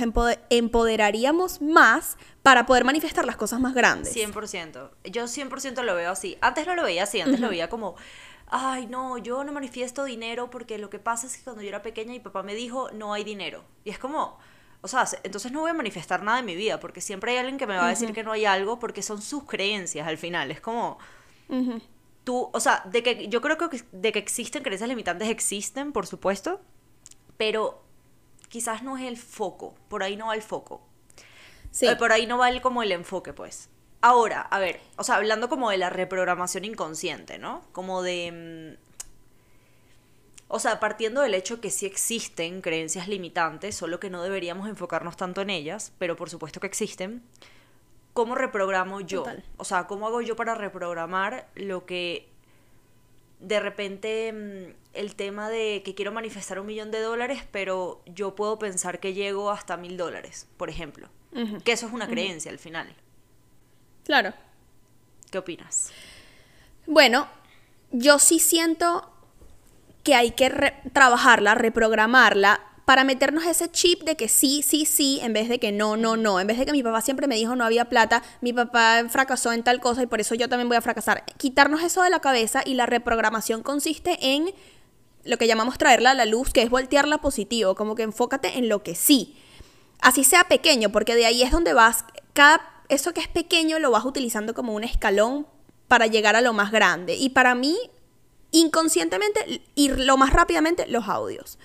empoderaríamos 0.49 1.61
más 1.61 2.17
para 2.41 2.65
poder 2.65 2.85
manifestar 2.85 3.25
las 3.25 3.37
cosas 3.37 3.59
más 3.59 3.75
grandes. 3.75 4.15
100%. 4.15 4.89
Yo 5.11 5.25
100% 5.25 5.83
lo 5.83 5.93
veo 5.93 6.09
así. 6.09 6.37
Antes 6.41 6.65
no 6.65 6.73
lo 6.73 6.81
veía 6.81 7.03
así, 7.03 7.21
antes 7.21 7.39
lo 7.39 7.49
veía 7.49 7.69
como 7.69 7.95
ay, 8.47 8.87
no, 8.87 9.17
yo 9.17 9.43
no 9.43 9.51
manifiesto 9.51 10.03
dinero 10.05 10.49
porque 10.49 10.77
lo 10.77 10.89
que 10.89 10.99
pasa 10.99 11.27
es 11.27 11.37
que 11.37 11.43
cuando 11.43 11.61
yo 11.61 11.69
era 11.69 11.81
pequeña 11.81 12.11
mi 12.11 12.19
papá 12.19 12.43
me 12.43 12.55
dijo, 12.55 12.89
no 12.91 13.13
hay 13.13 13.23
dinero. 13.23 13.63
Y 13.83 13.89
es 13.89 13.99
como, 13.99 14.37
o 14.81 14.87
sea, 14.87 15.05
entonces 15.23 15.51
no 15.51 15.61
voy 15.61 15.71
a 15.71 15.73
manifestar 15.73 16.23
nada 16.23 16.39
en 16.39 16.45
mi 16.45 16.55
vida 16.55 16.79
porque 16.79 17.01
siempre 17.01 17.31
hay 17.31 17.37
alguien 17.37 17.57
que 17.57 17.67
me 17.67 17.75
va 17.75 17.87
a 17.87 17.89
decir 17.89 18.13
que 18.13 18.23
no 18.23 18.31
hay 18.31 18.45
algo 18.45 18.79
porque 18.79 19.01
son 19.01 19.21
sus 19.21 19.43
creencias 19.43 20.07
al 20.07 20.17
final. 20.17 20.51
Es 20.51 20.61
como, 20.61 20.97
tú, 22.23 22.49
o 22.53 22.59
sea, 22.59 22.83
de 22.85 23.03
que 23.03 23.27
yo 23.27 23.41
creo 23.41 23.57
que 23.57 23.83
de 23.91 24.11
que 24.11 24.19
existen 24.19 24.63
creencias 24.63 24.87
limitantes, 24.89 25.29
existen, 25.29 25.91
por 25.91 26.07
supuesto, 26.07 26.61
pero 27.37 27.83
quizás 28.49 28.83
no 28.83 28.97
es 28.97 29.05
el 29.05 29.17
foco, 29.17 29.75
por 29.89 30.03
ahí 30.03 30.15
no 30.15 30.27
va 30.27 30.35
el 30.35 30.41
foco. 30.41 30.81
Sí. 31.71 31.87
Eh, 31.87 31.95
por 31.95 32.11
ahí 32.11 32.25
no 32.25 32.37
va 32.37 32.49
el, 32.49 32.61
como 32.61 32.81
el 32.81 32.91
enfoque, 32.91 33.33
pues. 33.33 33.69
Ahora, 34.01 34.41
a 34.41 34.59
ver, 34.59 34.79
o 34.97 35.03
sea, 35.03 35.15
hablando 35.15 35.49
como 35.49 35.71
de 35.71 35.77
la 35.77 35.89
reprogramación 35.89 36.65
inconsciente, 36.65 37.39
¿no? 37.39 37.63
Como 37.71 38.03
de... 38.03 38.77
Mm, 38.77 38.87
o 40.49 40.59
sea, 40.59 40.79
partiendo 40.79 41.21
del 41.21 41.33
hecho 41.33 41.59
que 41.59 41.69
sí 41.69 41.85
existen 41.85 42.61
creencias 42.61 43.07
limitantes, 43.07 43.75
solo 43.75 43.99
que 43.99 44.09
no 44.09 44.23
deberíamos 44.23 44.69
enfocarnos 44.69 45.17
tanto 45.17 45.41
en 45.41 45.49
ellas, 45.49 45.91
pero 45.97 46.15
por 46.15 46.29
supuesto 46.29 46.61
que 46.61 46.67
existen. 46.67 47.21
¿Cómo 48.13 48.33
reprogramo 48.33 49.01
yo? 49.01 49.25
O 49.57 49.65
sea, 49.65 49.87
¿cómo 49.87 50.07
hago 50.07 50.21
yo 50.21 50.35
para 50.35 50.55
reprogramar 50.55 51.49
lo 51.55 51.85
que 51.85 52.29
de 53.39 53.59
repente 53.59 54.33
mm, 54.33 54.97
el 54.97 55.15
tema 55.15 55.49
de 55.49 55.83
que 55.83 55.95
quiero 55.95 56.11
manifestar 56.11 56.59
un 56.59 56.67
millón 56.67 56.91
de 56.91 57.01
dólares, 57.01 57.43
pero 57.51 58.01
yo 58.05 58.35
puedo 58.35 58.57
pensar 58.57 58.99
que 58.99 59.13
llego 59.13 59.51
hasta 59.51 59.77
mil 59.77 59.97
dólares, 59.97 60.47
por 60.57 60.69
ejemplo? 60.69 61.09
Que 61.63 61.73
eso 61.73 61.85
es 61.85 61.93
una 61.93 62.07
creencia 62.07 62.49
al 62.49 62.57
final. 62.57 62.95
Claro. 64.07 64.33
¿Qué 65.29 65.37
opinas? 65.37 65.89
Bueno, 66.85 67.27
yo 67.91 68.19
sí 68.19 68.39
siento 68.39 69.11
que 70.03 70.15
hay 70.15 70.31
que 70.31 70.73
trabajarla, 70.93 71.55
reprogramarla 71.55 72.61
para 72.85 73.03
meternos 73.03 73.45
ese 73.45 73.69
chip 73.69 74.03
de 74.03 74.15
que 74.15 74.29
sí, 74.29 74.63
sí, 74.65 74.85
sí, 74.85 75.19
en 75.21 75.33
vez 75.33 75.49
de 75.49 75.59
que 75.59 75.73
no, 75.73 75.97
no, 75.97 76.15
no. 76.15 76.39
En 76.39 76.47
vez 76.47 76.57
de 76.57 76.65
que 76.65 76.71
mi 76.71 76.83
papá 76.83 77.01
siempre 77.01 77.27
me 77.27 77.35
dijo 77.35 77.57
no 77.57 77.65
había 77.65 77.89
plata, 77.89 78.23
mi 78.39 78.53
papá 78.53 79.03
fracasó 79.09 79.51
en 79.51 79.61
tal 79.61 79.81
cosa 79.81 80.03
y 80.03 80.05
por 80.05 80.21
eso 80.21 80.35
yo 80.35 80.47
también 80.47 80.69
voy 80.69 80.77
a 80.77 80.81
fracasar. 80.81 81.25
Quitarnos 81.35 81.83
eso 81.83 82.01
de 82.01 82.09
la 82.09 82.21
cabeza 82.21 82.61
y 82.65 82.75
la 82.75 82.85
reprogramación 82.85 83.61
consiste 83.61 84.17
en 84.21 84.53
lo 85.25 85.37
que 85.37 85.47
llamamos 85.47 85.77
traerla 85.77 86.11
a 86.11 86.13
la 86.13 86.23
luz, 86.23 86.53
que 86.53 86.61
es 86.61 86.69
voltearla 86.69 87.17
positivo, 87.17 87.75
como 87.75 87.95
que 87.95 88.03
enfócate 88.03 88.57
en 88.57 88.69
lo 88.69 88.83
que 88.83 88.95
sí. 88.95 89.35
Así 89.99 90.23
sea 90.23 90.45
pequeño, 90.45 90.93
porque 90.93 91.15
de 91.15 91.25
ahí 91.25 91.43
es 91.43 91.51
donde 91.51 91.73
vas, 91.73 92.05
cada, 92.31 92.76
eso 92.89 93.13
que 93.13 93.21
es 93.21 93.27
pequeño 93.27 93.79
lo 93.79 93.91
vas 93.91 94.05
utilizando 94.05 94.53
como 94.53 94.73
un 94.73 94.83
escalón 94.83 95.47
para 95.87 96.07
llegar 96.07 96.35
a 96.35 96.41
lo 96.41 96.53
más 96.53 96.71
grande. 96.71 97.15
Y 97.15 97.29
para 97.29 97.55
mí, 97.55 97.77
inconscientemente, 98.51 99.61
ir 99.75 99.99
lo 99.99 100.17
más 100.17 100.33
rápidamente, 100.33 100.87
los 100.87 101.07
audios. 101.07 101.57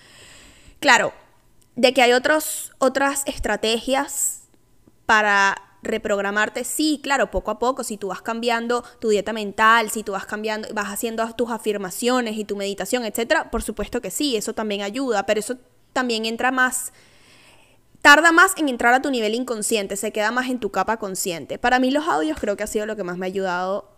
Claro, 0.80 1.12
de 1.76 1.94
que 1.94 2.02
hay 2.02 2.12
otros, 2.12 2.72
otras 2.78 3.22
estrategias 3.26 4.42
para 5.06 5.56
reprogramarte, 5.82 6.62
sí, 6.64 7.00
claro, 7.02 7.30
poco 7.30 7.50
a 7.50 7.58
poco, 7.58 7.82
si 7.82 7.96
tú 7.96 8.08
vas 8.08 8.22
cambiando 8.22 8.84
tu 9.00 9.08
dieta 9.08 9.32
mental, 9.32 9.90
si 9.90 10.04
tú 10.04 10.12
vas 10.12 10.26
cambiando, 10.26 10.68
vas 10.74 10.86
haciendo 10.86 11.28
tus 11.34 11.50
afirmaciones 11.50 12.36
y 12.36 12.44
tu 12.44 12.56
meditación, 12.56 13.04
etcétera, 13.04 13.50
por 13.50 13.62
supuesto 13.62 14.00
que 14.00 14.12
sí, 14.12 14.36
eso 14.36 14.52
también 14.52 14.82
ayuda, 14.82 15.26
pero 15.26 15.40
eso 15.40 15.56
también 15.92 16.24
entra 16.24 16.52
más 16.52 16.92
tarda 18.02 18.32
más 18.32 18.54
en 18.58 18.68
entrar 18.68 18.92
a 18.92 19.00
tu 19.00 19.10
nivel 19.10 19.34
inconsciente, 19.34 19.96
se 19.96 20.12
queda 20.12 20.30
más 20.32 20.48
en 20.48 20.58
tu 20.58 20.70
capa 20.70 20.98
consciente. 20.98 21.58
Para 21.58 21.78
mí 21.78 21.90
los 21.90 22.06
audios 22.06 22.38
creo 22.38 22.56
que 22.56 22.64
ha 22.64 22.66
sido 22.66 22.84
lo 22.84 22.96
que 22.96 23.04
más 23.04 23.16
me 23.16 23.26
ha 23.26 23.28
ayudado 23.28 23.90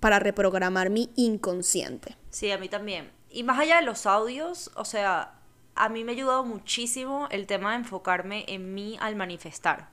para 0.00 0.18
reprogramar 0.18 0.90
mi 0.90 1.10
inconsciente. 1.16 2.16
Sí, 2.30 2.50
a 2.52 2.58
mí 2.58 2.68
también. 2.68 3.10
Y 3.30 3.42
más 3.42 3.58
allá 3.58 3.76
de 3.76 3.82
los 3.82 4.06
audios, 4.06 4.70
o 4.74 4.84
sea, 4.84 5.34
a 5.74 5.88
mí 5.88 6.04
me 6.04 6.12
ha 6.12 6.14
ayudado 6.14 6.44
muchísimo 6.44 7.26
el 7.30 7.46
tema 7.46 7.70
de 7.70 7.78
enfocarme 7.78 8.44
en 8.48 8.74
mí 8.74 8.96
al 9.00 9.16
manifestar. 9.16 9.88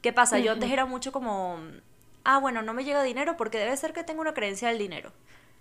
¿Qué 0.00 0.12
pasa? 0.12 0.38
Yo 0.38 0.52
antes 0.52 0.70
era 0.70 0.86
mucho 0.86 1.12
como, 1.12 1.58
ah, 2.24 2.38
bueno, 2.38 2.62
no 2.62 2.74
me 2.74 2.84
llega 2.84 3.02
dinero 3.02 3.36
porque 3.36 3.58
debe 3.58 3.76
ser 3.76 3.92
que 3.92 4.04
tengo 4.04 4.20
una 4.20 4.34
creencia 4.34 4.68
del 4.68 4.78
dinero. 4.78 5.12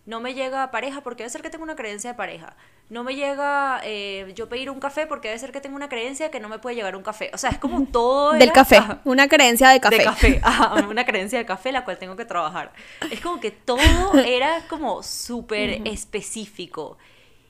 No 0.05 0.19
me 0.19 0.33
llega 0.33 0.69
pareja 0.69 1.01
porque 1.01 1.23
debe 1.23 1.29
ser 1.29 1.41
que 1.41 1.49
tengo 1.49 1.63
una 1.63 1.75
creencia 1.75 2.11
de 2.11 2.17
pareja. 2.17 2.55
No 2.89 3.03
me 3.03 3.15
llega 3.15 3.79
eh, 3.85 4.33
yo 4.35 4.49
pedir 4.49 4.69
un 4.69 4.81
café 4.81 5.07
porque 5.07 5.29
debe 5.29 5.39
ser 5.39 5.53
que 5.53 5.61
tengo 5.61 5.77
una 5.77 5.87
creencia 5.87 6.29
que 6.29 6.41
no 6.41 6.49
me 6.49 6.59
puede 6.59 6.75
llegar 6.75 6.95
un 6.97 7.03
café. 7.03 7.31
O 7.33 7.37
sea, 7.37 7.51
es 7.51 7.57
como 7.57 7.85
todo... 7.91 8.33
Del 8.33 8.51
café, 8.51 8.81
una 9.05 9.29
creencia 9.29 9.69
de 9.69 9.79
café. 9.79 9.99
De 9.99 10.03
café, 10.03 10.41
una 10.89 11.05
creencia 11.05 11.39
de 11.39 11.45
café 11.45 11.71
la 11.71 11.85
cual 11.85 11.97
tengo 11.97 12.17
que 12.17 12.25
trabajar. 12.25 12.73
Es 13.09 13.21
como 13.21 13.39
que 13.39 13.51
todo 13.51 13.79
era 14.25 14.67
como 14.67 15.03
súper 15.03 15.81
específico. 15.87 16.97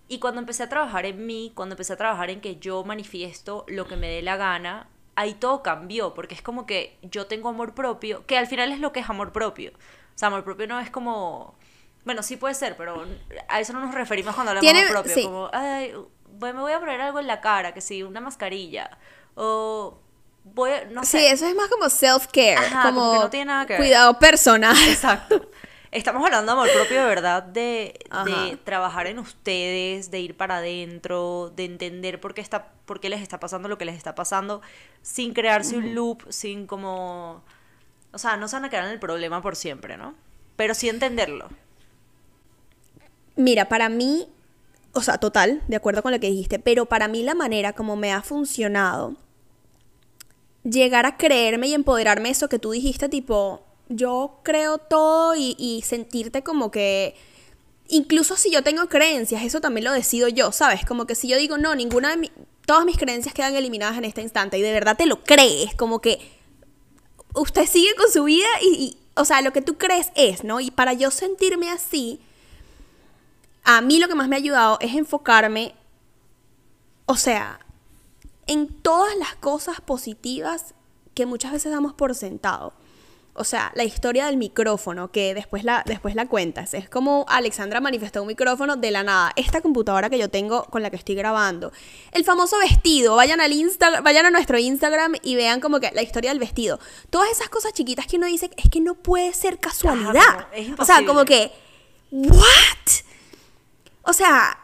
Y 0.08 0.20
cuando 0.20 0.40
empecé 0.40 0.62
a 0.62 0.70
trabajar 0.70 1.08
en 1.08 1.26
mí, 1.26 1.52
cuando 1.56 1.74
empecé 1.74 1.94
a 1.94 1.98
trabajar 1.98 2.30
en 2.30 2.40
que 2.40 2.58
yo 2.58 2.84
manifiesto 2.84 3.66
lo 3.68 3.88
que 3.88 3.96
me 3.96 4.08
dé 4.08 4.22
la 4.22 4.38
gana, 4.38 4.88
ahí 5.16 5.34
todo 5.34 5.64
cambió, 5.64 6.14
porque 6.14 6.36
es 6.36 6.42
como 6.42 6.66
que 6.66 6.98
yo 7.02 7.26
tengo 7.26 7.50
amor 7.50 7.74
propio, 7.74 8.26
que 8.26 8.38
al 8.38 8.46
final 8.46 8.72
es 8.72 8.80
lo 8.80 8.92
que 8.92 9.00
es 9.00 9.10
amor 9.10 9.32
propio. 9.32 9.72
O 9.72 10.18
sea, 10.18 10.28
amor 10.28 10.44
propio 10.44 10.68
no 10.68 10.80
es 10.80 10.90
como... 10.90 11.56
Bueno, 12.06 12.24
sí 12.24 12.38
puede 12.38 12.54
ser, 12.54 12.76
pero 12.76 13.06
a 13.48 13.60
eso 13.60 13.74
no 13.74 13.80
nos 13.80 13.96
referimos 13.96 14.36
cuando 14.36 14.52
hablamos 14.52 14.74
de 14.74 14.88
propio. 14.90 15.24
Como, 15.24 15.50
ay, 15.54 15.94
me 16.40 16.52
voy 16.54 16.74
a 16.74 16.80
poner 16.80 17.00
algo 17.02 17.20
en 17.20 17.28
la 17.28 17.42
cara, 17.42 17.74
que 17.74 17.82
sí, 17.82 18.04
una 18.04 18.20
mascarilla. 18.20 18.98
O 19.36 20.00
voy 20.44 20.72
a, 20.72 20.86
no 20.86 21.04
sé. 21.04 21.20
Sí, 21.20 21.26
eso 21.26 21.48
es 21.48 21.56
más 21.56 21.70
como 21.70 21.86
self-care. 21.86 22.60
Como, 22.84 23.16
no 23.16 23.30
tiene 23.30 23.46
nada 23.46 23.66
que 23.66 23.74
ver. 23.74 23.82
cuidado 23.82 24.20
personal. 24.20 24.76
Exacto. 24.88 25.50
Estamos 25.94 26.26
hablando 26.26 26.52
de 26.52 26.60
amor 26.60 26.74
propio 26.74 27.02
de 27.02 27.08
verdad, 27.08 27.44
de, 27.44 28.00
trabajar 28.64 29.06
en 29.06 29.20
ustedes, 29.20 30.10
de 30.10 30.22
ir 30.22 30.36
para 30.36 30.58
adentro, 30.58 31.54
de 31.56 31.66
entender 31.66 32.20
por 32.20 32.34
qué, 32.34 32.42
está, 32.42 32.70
por 32.86 33.00
qué 33.00 33.10
les 33.10 33.22
está 33.22 33.40
pasando 33.40 33.70
lo 33.70 33.78
que 33.78 33.86
les 33.86 33.96
está 33.96 34.16
pasando, 34.16 34.64
sin 35.04 35.36
crearse 35.36 35.78
un 35.78 35.94
loop, 35.94 36.24
sin 36.30 36.66
como... 36.66 37.44
O 38.12 38.18
sea, 38.18 38.38
no 38.38 38.48
se 38.48 38.56
van 38.56 38.66
a 38.66 38.70
quedar 38.72 38.86
en 38.86 38.92
el 38.92 39.00
problema 39.00 39.44
por 39.44 39.56
siempre, 39.56 39.96
¿no? 39.96 40.16
Pero 40.56 40.74
sí 40.74 40.90
entenderlo. 40.90 41.50
Mira, 43.36 43.70
para 43.70 43.90
mí, 43.90 44.28
o 44.94 45.02
sea, 45.02 45.18
total, 45.18 45.62
de 45.68 45.76
acuerdo 45.76 46.04
con 46.04 46.12
lo 46.12 46.20
que 46.20 46.30
dijiste, 46.30 46.60
pero 46.60 46.86
para 46.86 47.08
mí 47.08 47.24
la 47.24 47.36
manera 47.36 47.74
como 47.74 47.96
me 47.96 48.12
ha 48.12 48.22
funcionado 48.22 49.16
llegar 50.64 51.06
a 51.06 51.18
creerme 51.18 51.68
y 51.68 51.74
empoderarme 51.74 52.30
eso 52.30 52.50
que 52.50 52.60
tú 52.60 52.72
dijiste, 52.72 53.10
tipo, 53.10 53.64
yo 53.90 54.40
creo 54.44 54.78
todo 54.78 55.36
y, 55.36 55.84
sentirte 55.86 56.44
como 56.44 56.72
que 56.72 57.16
incluso 57.90 58.38
si 58.38 58.50
yo 58.52 58.64
tengo 58.64 58.88
creencias, 58.88 59.44
eso 59.44 59.62
también 59.62 59.84
lo 59.84 59.92
decido 59.92 60.28
yo, 60.30 60.52
¿sabes? 60.52 60.86
Como 60.86 61.06
que 61.06 61.16
si 61.16 61.28
yo 61.28 61.38
digo, 61.38 61.58
no, 61.58 61.76
ninguna 61.76 62.12
de 62.12 62.18
mis, 62.18 62.32
todas 62.66 62.86
mis 62.86 62.98
creencias 62.98 63.34
quedan 63.34 63.56
eliminadas 63.56 63.98
en 63.98 64.06
este 64.06 64.22
instante 64.22 64.58
y 64.58 64.62
de 64.62 64.72
verdad 64.72 64.98
te 64.98 65.06
lo 65.06 65.24
crees, 65.24 65.76
como 65.76 66.00
que 66.00 66.20
usted 67.36 67.68
sigue 67.68 67.94
con 67.96 68.12
su 68.12 68.24
vida 68.24 68.48
y, 68.62 68.98
o 69.16 69.26
sea, 69.26 69.42
lo 69.42 69.52
que 69.52 69.62
tú 69.62 69.78
crees 69.78 70.12
es, 70.16 70.44
¿no? 70.44 70.60
Y 70.60 70.72
para 70.72 70.94
yo 70.94 71.12
sentirme 71.12 71.70
así, 71.70 72.20
a 73.64 73.82
mí 73.82 74.00
lo 74.00 74.08
que 74.08 74.16
más 74.16 74.28
me 74.28 74.36
ha 74.36 74.40
ayudado 74.40 74.78
es 74.82 74.96
enfocarme, 74.96 75.76
o 77.06 77.16
sea, 77.16 77.60
en 78.48 78.68
todas 78.68 79.16
las 79.18 79.36
cosas 79.36 79.82
positivas 79.82 80.74
que 81.14 81.26
muchas 81.26 81.52
veces 81.52 81.72
damos 81.72 81.94
por 81.94 82.16
sentado 82.16 82.74
o 83.36 83.44
sea, 83.44 83.72
la 83.76 83.84
historia 83.84 84.28
del 84.28 84.38
micrófono, 84.38 85.12
que 85.12 85.34
después 85.34 85.64
la, 85.64 85.84
después 85.88 86.14
la 86.14 86.28
cuentas. 86.28 86.74
Es 86.76 86.88
como 86.88 87.26
Alexandra 87.28 87.82
manifestó 87.82 88.22
un 88.22 88.28
micrófono 88.28 88.76
de 88.76 88.92
la 88.92 89.02
nada. 89.02 89.34
Esta 89.36 89.62
computadora 89.62 90.10
que 90.10 90.20
yo 90.20 90.30
tengo 90.30 90.66
con 90.66 90.84
la 90.84 90.92
que 90.92 90.98
estoy 90.98 91.16
grabando. 91.16 91.72
El 92.12 92.24
famoso 92.24 92.60
vestido. 92.60 93.16
Vayan 93.16 93.42
al 93.42 93.52
Instagram, 93.52 94.04
vayan 94.04 94.28
a 94.28 94.30
nuestro 94.30 94.60
Instagram 94.60 95.16
y 95.24 95.36
vean 95.36 95.62
como 95.62 95.80
que 95.80 95.92
la 95.94 96.04
historia 96.04 96.30
del 96.30 96.40
vestido. 96.40 96.80
Todas 97.10 97.32
esas 97.32 97.50
cosas 97.50 97.74
chiquitas 97.74 98.06
que 98.06 98.18
uno 98.18 98.28
dice, 98.28 98.52
es 98.56 98.70
que 98.70 98.80
no 98.80 98.94
puede 98.94 99.34
ser 99.34 99.58
casualidad. 99.60 100.48
o 100.78 100.86
sea, 100.86 101.04
como 101.04 101.26
que, 101.26 101.52
¿what? 102.12 102.44
O 104.04 104.14
sea, 104.14 104.60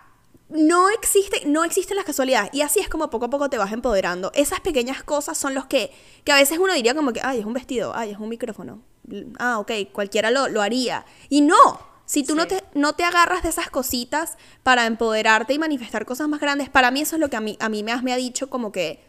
no 0.50 0.90
existe, 0.90 1.46
no 1.46 1.64
existen 1.64 1.96
las 1.96 2.06
casualidades. 2.06 2.52
Y 2.54 2.62
así 2.62 2.80
es 2.80 2.90
como 2.90 3.10
poco 3.10 3.26
a 3.26 3.30
poco 3.30 3.50
te 3.50 3.58
vas 3.58 3.72
empoderando. 3.72 4.32
Esas 4.34 4.60
pequeñas 4.60 5.04
cosas 5.04 5.38
son 5.38 5.54
los 5.54 5.66
que, 5.66 5.92
que 6.24 6.32
a 6.32 6.36
veces 6.36 6.58
uno 6.60 6.74
diría 6.74 6.96
como 6.96 7.14
que, 7.14 7.22
ay, 7.24 7.40
es 7.40 7.46
un 7.46 7.54
vestido, 7.54 7.94
ay, 7.96 8.12
es 8.12 8.18
un 8.18 8.30
micrófono. 8.30 8.82
Ah, 9.38 9.60
ok, 9.60 9.72
cualquiera 9.92 10.32
lo, 10.32 10.48
lo 10.50 10.62
haría. 10.62 11.06
Y 11.30 11.42
no, 11.42 11.80
si 12.06 12.24
tú 12.24 12.36
no, 12.36 12.48
te, 12.48 12.64
no 12.74 12.94
te 12.94 13.04
agarras 13.04 13.44
de 13.44 13.50
esas 13.50 13.70
cositas 13.70 14.38
para 14.64 14.88
empoderarte 14.88 15.54
y 15.54 15.60
manifestar 15.60 16.06
cosas 16.06 16.28
más 16.28 16.40
grandes, 16.40 16.70
para 16.70 16.90
mí 16.90 17.02
eso 17.02 17.16
es 17.16 17.20
lo 17.20 17.30
que 17.30 17.36
a 17.36 17.42
mí, 17.42 17.56
a 17.60 17.70
mí 17.70 17.84
me, 17.84 17.96
me 18.02 18.14
ha 18.14 18.18
dicho 18.18 18.50
como 18.50 18.72
que, 18.72 19.00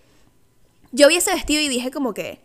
yo 0.93 1.09
vi 1.09 1.17
ese 1.17 1.33
vestido 1.33 1.63
y 1.63 1.69
dije 1.69 1.91
como 1.91 2.13
que, 2.13 2.41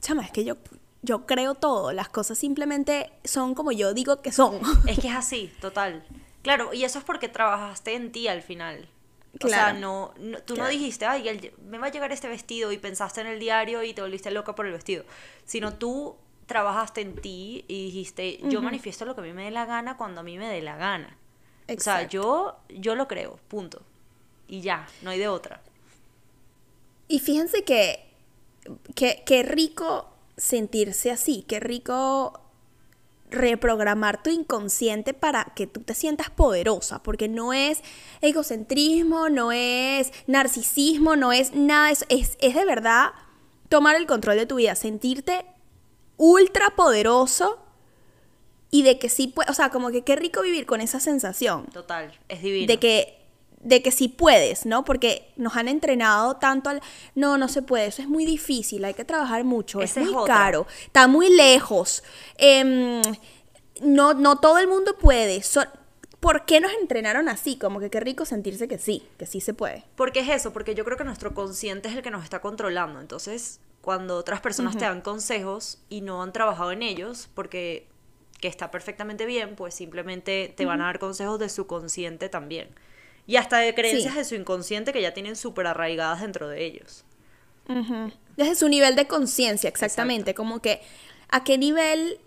chama, 0.00 0.22
es 0.22 0.30
que 0.30 0.44
yo, 0.44 0.56
yo 1.02 1.26
creo 1.26 1.54
todo, 1.54 1.92
las 1.92 2.08
cosas 2.08 2.38
simplemente 2.38 3.12
son 3.24 3.54
como 3.54 3.72
yo 3.72 3.92
digo 3.92 4.22
que 4.22 4.32
son. 4.32 4.60
Es 4.86 4.98
que 4.98 5.08
es 5.08 5.14
así, 5.14 5.52
total. 5.60 6.02
Claro, 6.42 6.72
y 6.72 6.84
eso 6.84 6.98
es 6.98 7.04
porque 7.04 7.28
trabajaste 7.28 7.94
en 7.94 8.12
ti 8.12 8.28
al 8.28 8.42
final. 8.42 8.88
O 9.42 9.48
sea, 9.48 9.72
no, 9.72 10.12
tú 10.44 10.56
no 10.56 10.66
dijiste, 10.66 11.06
ay, 11.06 11.52
me 11.64 11.78
va 11.78 11.86
a 11.86 11.90
llegar 11.90 12.10
este 12.10 12.26
vestido 12.26 12.72
y 12.72 12.78
pensaste 12.78 13.20
en 13.20 13.28
el 13.28 13.38
diario 13.38 13.82
y 13.84 13.94
te 13.94 14.02
volviste 14.02 14.30
loca 14.30 14.54
por 14.54 14.66
el 14.66 14.72
vestido. 14.72 15.04
Sino 15.44 15.74
tú 15.74 16.16
trabajaste 16.46 17.00
en 17.02 17.14
ti 17.14 17.64
y 17.68 17.86
dijiste, 17.86 18.40
yo 18.48 18.60
manifiesto 18.60 19.04
lo 19.04 19.14
que 19.14 19.20
a 19.20 19.24
mí 19.24 19.32
me 19.32 19.44
dé 19.44 19.50
la 19.52 19.66
gana 19.66 19.96
cuando 19.96 20.20
a 20.20 20.24
mí 20.24 20.36
me 20.36 20.48
dé 20.48 20.60
la 20.62 20.76
gana. 20.76 21.16
O 21.68 21.80
sea, 21.80 22.08
yo, 22.08 22.56
yo 22.68 22.96
lo 22.96 23.06
creo, 23.06 23.38
punto. 23.46 23.82
Y 24.48 24.60
ya, 24.60 24.88
no 25.02 25.10
hay 25.10 25.18
de 25.20 25.28
otra. 25.28 25.62
Y 27.06 27.20
fíjense 27.20 27.62
que, 27.62 28.04
que, 28.96 29.22
qué 29.24 29.44
rico 29.44 30.08
sentirse 30.36 31.12
así, 31.12 31.44
qué 31.46 31.60
rico 31.60 32.39
reprogramar 33.30 34.22
tu 34.22 34.30
inconsciente 34.30 35.14
para 35.14 35.52
que 35.56 35.66
tú 35.66 35.80
te 35.80 35.94
sientas 35.94 36.30
poderosa, 36.30 37.02
porque 37.02 37.28
no 37.28 37.52
es 37.52 37.80
egocentrismo, 38.20 39.28
no 39.28 39.52
es 39.52 40.12
narcisismo, 40.26 41.16
no 41.16 41.32
es 41.32 41.54
nada 41.54 41.90
eso, 41.90 42.04
es, 42.08 42.36
es 42.40 42.54
de 42.54 42.64
verdad 42.64 43.10
tomar 43.68 43.96
el 43.96 44.06
control 44.06 44.36
de 44.36 44.46
tu 44.46 44.56
vida, 44.56 44.74
sentirte 44.74 45.46
ultra 46.16 46.70
poderoso 46.70 47.58
y 48.70 48.82
de 48.82 48.98
que 48.98 49.08
sí 49.08 49.28
puedes, 49.28 49.50
o 49.50 49.54
sea, 49.54 49.70
como 49.70 49.90
que 49.90 50.02
qué 50.02 50.16
rico 50.16 50.42
vivir 50.42 50.66
con 50.66 50.80
esa 50.80 51.00
sensación. 51.00 51.66
Total, 51.66 52.12
es 52.28 52.42
divino. 52.42 52.66
De 52.66 52.78
que 52.78 53.19
de 53.60 53.82
que 53.82 53.90
sí 53.90 54.08
puedes, 54.08 54.66
¿no? 54.66 54.84
Porque 54.84 55.32
nos 55.36 55.56
han 55.56 55.68
entrenado 55.68 56.36
tanto 56.36 56.70
al, 56.70 56.82
no, 57.14 57.36
no 57.36 57.48
se 57.48 57.62
puede, 57.62 57.86
eso 57.86 58.02
es 58.02 58.08
muy 58.08 58.24
difícil, 58.24 58.84
hay 58.84 58.94
que 58.94 59.04
trabajar 59.04 59.44
mucho, 59.44 59.82
es 59.82 59.96
muy 59.96 60.14
caro, 60.26 60.66
está 60.84 61.06
muy 61.06 61.28
lejos, 61.34 62.02
em, 62.36 63.02
no, 63.82 64.14
no 64.14 64.38
todo 64.38 64.58
el 64.58 64.66
mundo 64.66 64.96
puede. 64.98 65.42
¿Por 66.20 66.44
qué 66.44 66.60
nos 66.60 66.72
entrenaron 66.74 67.28
así? 67.28 67.56
Como 67.56 67.80
que 67.80 67.88
qué 67.88 68.00
rico 68.00 68.26
sentirse 68.26 68.68
que 68.68 68.78
sí, 68.78 69.08
que 69.18 69.24
sí 69.24 69.40
se 69.40 69.54
puede. 69.54 69.84
Porque 69.96 70.20
es 70.20 70.28
eso, 70.28 70.52
porque 70.52 70.74
yo 70.74 70.84
creo 70.84 70.98
que 70.98 71.04
nuestro 71.04 71.32
consciente 71.32 71.88
es 71.88 71.96
el 71.96 72.02
que 72.02 72.10
nos 72.10 72.24
está 72.24 72.40
controlando, 72.40 73.00
entonces 73.00 73.60
cuando 73.80 74.16
otras 74.16 74.40
personas 74.40 74.76
te 74.76 74.84
dan 74.84 75.00
consejos 75.00 75.78
y 75.88 76.02
no 76.02 76.22
han 76.22 76.32
trabajado 76.32 76.72
en 76.72 76.82
ellos, 76.82 77.30
porque 77.34 77.88
que 78.40 78.48
está 78.48 78.70
perfectamente 78.70 79.26
bien, 79.26 79.54
pues 79.54 79.74
simplemente 79.74 80.52
te 80.56 80.64
van 80.64 80.80
a 80.80 80.86
dar 80.86 80.98
consejos 80.98 81.38
de 81.38 81.48
su 81.48 81.66
consciente 81.66 82.28
también. 82.28 82.68
Y 83.30 83.36
hasta 83.36 83.58
de 83.58 83.72
creencias 83.76 84.16
de 84.16 84.24
su 84.24 84.34
inconsciente 84.34 84.92
que 84.92 85.00
ya 85.00 85.14
tienen 85.14 85.36
súper 85.36 85.68
arraigadas 85.68 86.20
dentro 86.20 86.48
de 86.48 86.64
ellos. 86.64 87.04
Desde 88.36 88.56
su 88.56 88.68
nivel 88.68 88.96
de 88.96 89.06
conciencia, 89.06 89.68
exactamente. 89.68 90.34
Como 90.34 90.60
que 90.60 90.80
a 91.28 91.44
qué 91.44 91.56
nivel 91.56 92.18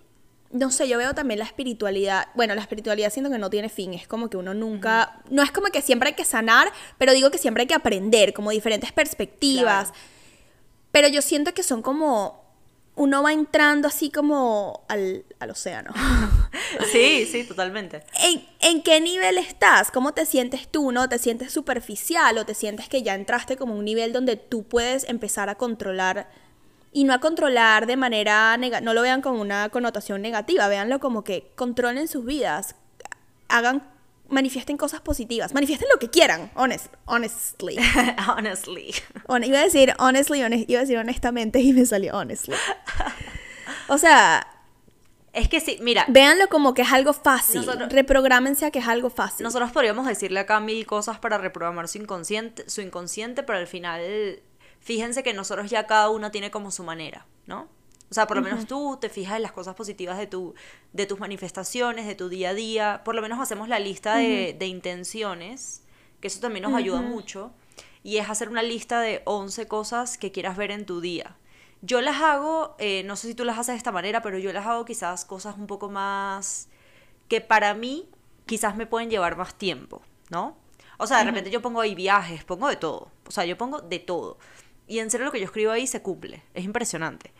no 0.51 0.71
sé, 0.71 0.87
yo 0.87 0.97
veo 0.97 1.13
también 1.13 1.39
la 1.39 1.45
espiritualidad, 1.45 2.27
bueno, 2.35 2.55
la 2.55 2.61
espiritualidad 2.61 3.11
siento 3.11 3.29
que 3.29 3.37
no 3.37 3.49
tiene 3.49 3.67
fin, 3.67 3.93
es 3.95 4.07
como 4.07 4.29
que 4.29 4.37
uno 4.37 4.53
nunca, 4.53 5.19
no 5.29 5.41
es 5.41 5.51
como 5.51 5.67
que 5.67 5.81
siempre 5.81 6.09
hay 6.09 6.15
que 6.15 6.25
sanar, 6.25 6.71
pero 6.99 7.11
digo 7.11 7.31
que 7.31 7.39
siempre 7.39 7.61
hay 7.61 7.67
que 7.67 7.73
aprender, 7.73 8.33
como 8.33 8.51
diferentes 8.51 8.91
perspectivas, 8.91 9.91
pero 10.91 11.07
yo 11.07 11.23
siento 11.23 11.55
que 11.55 11.63
son 11.63 11.81
como, 11.81 12.42
uno 12.95 13.23
va 13.23 13.33
entrando 13.33 13.87
así 13.87 14.11
como 14.11 14.85
al, 14.87 15.25
océano. 15.49 15.91
sí, 16.91 17.25
sí, 17.25 17.43
totalmente. 17.43 18.03
¿En, 18.23 18.45
¿En, 18.59 18.83
qué 18.83 19.01
nivel 19.01 19.37
estás? 19.37 19.91
¿Cómo 19.91 20.13
te 20.13 20.25
sientes 20.25 20.67
tú? 20.67 20.91
¿No? 20.91 21.09
¿Te 21.09 21.17
sientes 21.17 21.51
superficial 21.51 22.37
o 22.37 22.45
te 22.45 22.53
sientes 22.53 22.89
que 22.89 23.01
ya 23.01 23.15
entraste 23.15 23.57
como 23.57 23.75
un 23.75 23.85
nivel 23.85 24.13
donde 24.13 24.35
tú 24.35 24.63
puedes 24.63 25.03
empezar 25.09 25.49
a 25.49 25.55
controlar 25.55 26.27
y 26.93 27.03
no 27.03 27.13
a 27.13 27.19
controlar 27.19 27.87
de 27.87 27.97
manera 27.97 28.55
negativa, 28.55 28.85
no 28.85 28.93
lo 28.93 29.01
vean 29.01 29.21
como 29.21 29.41
una 29.41 29.69
connotación 29.69 30.21
negativa, 30.21 30.67
véanlo 30.67 30.99
como 30.99 31.23
que 31.23 31.51
controlen 31.55 32.07
sus 32.07 32.23
vidas, 32.23 32.75
hagan, 33.49 33.83
manifiesten 34.33 34.77
cosas 34.77 35.01
positivas, 35.01 35.53
manifiesten 35.53 35.87
lo 35.91 35.99
que 35.99 36.09
quieran, 36.09 36.51
honest, 36.55 36.87
honestly. 37.05 37.77
honestly. 38.27 38.93
iba 39.45 39.59
a 39.59 39.63
decir 39.63 39.93
honestly, 39.99 40.39
iba 40.39 40.79
a 40.79 40.81
decir 40.81 40.97
honestamente 40.97 41.59
y 41.59 41.73
me 41.73 41.85
salió 41.85 42.17
honestly. 42.17 42.55
O 43.87 43.97
sea, 43.97 44.47
es 45.33 45.49
que 45.49 45.59
sí, 45.59 45.77
mira. 45.81 46.05
Véanlo 46.07 46.47
como 46.47 46.73
que 46.73 46.83
es 46.83 46.91
algo 46.91 47.11
fácil. 47.13 47.65
Reprográmense 47.89 48.65
a 48.65 48.71
que 48.71 48.79
es 48.79 48.87
algo 48.87 49.09
fácil. 49.09 49.43
Nosotros 49.43 49.71
podríamos 49.71 50.05
decirle 50.05 50.39
acá 50.39 50.59
mil 50.59 50.85
cosas 50.85 51.17
para 51.19 51.37
reprogramar 51.37 51.87
su 51.87 51.97
inconsciente, 51.97 52.69
su 52.69 52.81
inconsciente, 52.81 53.43
pero 53.43 53.57
al 53.57 53.67
final 53.67 54.41
fíjense 54.79 55.23
que 55.23 55.33
nosotros 55.33 55.69
ya 55.69 55.87
cada 55.87 56.09
uno 56.09 56.29
tiene 56.29 56.51
como 56.51 56.69
su 56.71 56.83
manera, 56.83 57.25
¿no? 57.47 57.67
O 58.13 58.15
sea, 58.15 58.27
por 58.27 58.37
lo 58.37 58.43
menos 58.43 58.67
tú 58.67 58.99
te 59.01 59.09
fijas 59.09 59.37
en 59.37 59.41
las 59.41 59.51
cosas 59.51 59.73
positivas 59.73 60.19
de, 60.19 60.27
tu, 60.27 60.53
de 60.91 61.07
tus 61.07 61.19
manifestaciones, 61.19 62.05
de 62.05 62.13
tu 62.13 62.29
día 62.29 62.49
a 62.49 62.53
día. 62.53 63.01
Por 63.03 63.15
lo 63.15 63.23
menos 63.23 63.39
hacemos 63.39 63.67
la 63.67 63.79
lista 63.79 64.17
de, 64.17 64.67
intenciones, 64.67 65.81
que 66.19 66.27
eso 66.27 66.39
también 66.39 66.61
nos 66.61 66.75
ayuda 66.75 67.01
mucho. 67.01 67.51
Y 68.03 68.17
es 68.17 68.29
hacer 68.29 68.49
una 68.49 68.61
lista 68.61 69.01
de 69.01 69.23
11 69.25 69.67
cosas 69.67 70.19
que 70.19 70.31
quieras 70.31 70.57
ver 70.57 70.69
en 70.69 70.85
tu 70.85 71.01
día. 71.01 71.37
Yo 71.81 72.01
las 72.01 72.21
hago, 72.21 72.75
eh, 72.77 73.01
no 73.03 73.15
sé 73.15 73.29
si 73.29 73.33
tú 73.33 73.45
las 73.45 73.57
haces 73.57 73.73
de 73.73 73.77
esta 73.77 73.91
manera, 73.91 74.21
pero 74.21 74.37
yo 74.37 74.53
las 74.53 74.67
hago 74.67 74.85
quizás 74.85 75.25
cosas 75.25 75.57
un 75.57 75.65
poco 75.65 75.89
más 75.89 76.69
que 77.29 77.41
para 77.41 77.73
mí 77.73 78.07
quizás 78.45 78.75
me 78.75 78.85
pueden 78.85 79.09
llevar 79.09 79.37
más 79.37 79.55
tiempo, 79.55 80.03
¿no? 80.29 80.55
O 80.99 81.07
sea, 81.07 81.17
de 81.17 81.23
repente 81.23 81.49
yo 81.49 81.63
pongo 81.63 81.81
ahí 81.81 81.95
viajes, 81.95 82.43
pongo 82.43 82.69
de 82.69 82.75
todo. 82.75 83.11
O 83.27 83.31
sea, 83.31 83.43
yo 83.45 83.57
pongo 83.57 83.81
de 83.81 83.97
todo. 83.97 84.37
Y 84.87 84.99
en 84.99 85.09
serio 85.09 85.25
lo 85.25 85.31
que 85.31 85.39
yo 85.39 85.45
escribo 85.45 85.71
ahí 85.71 85.87
se 85.87 86.03
cumple. 86.03 86.43
Es 86.53 86.63
impresionante. 86.63 87.33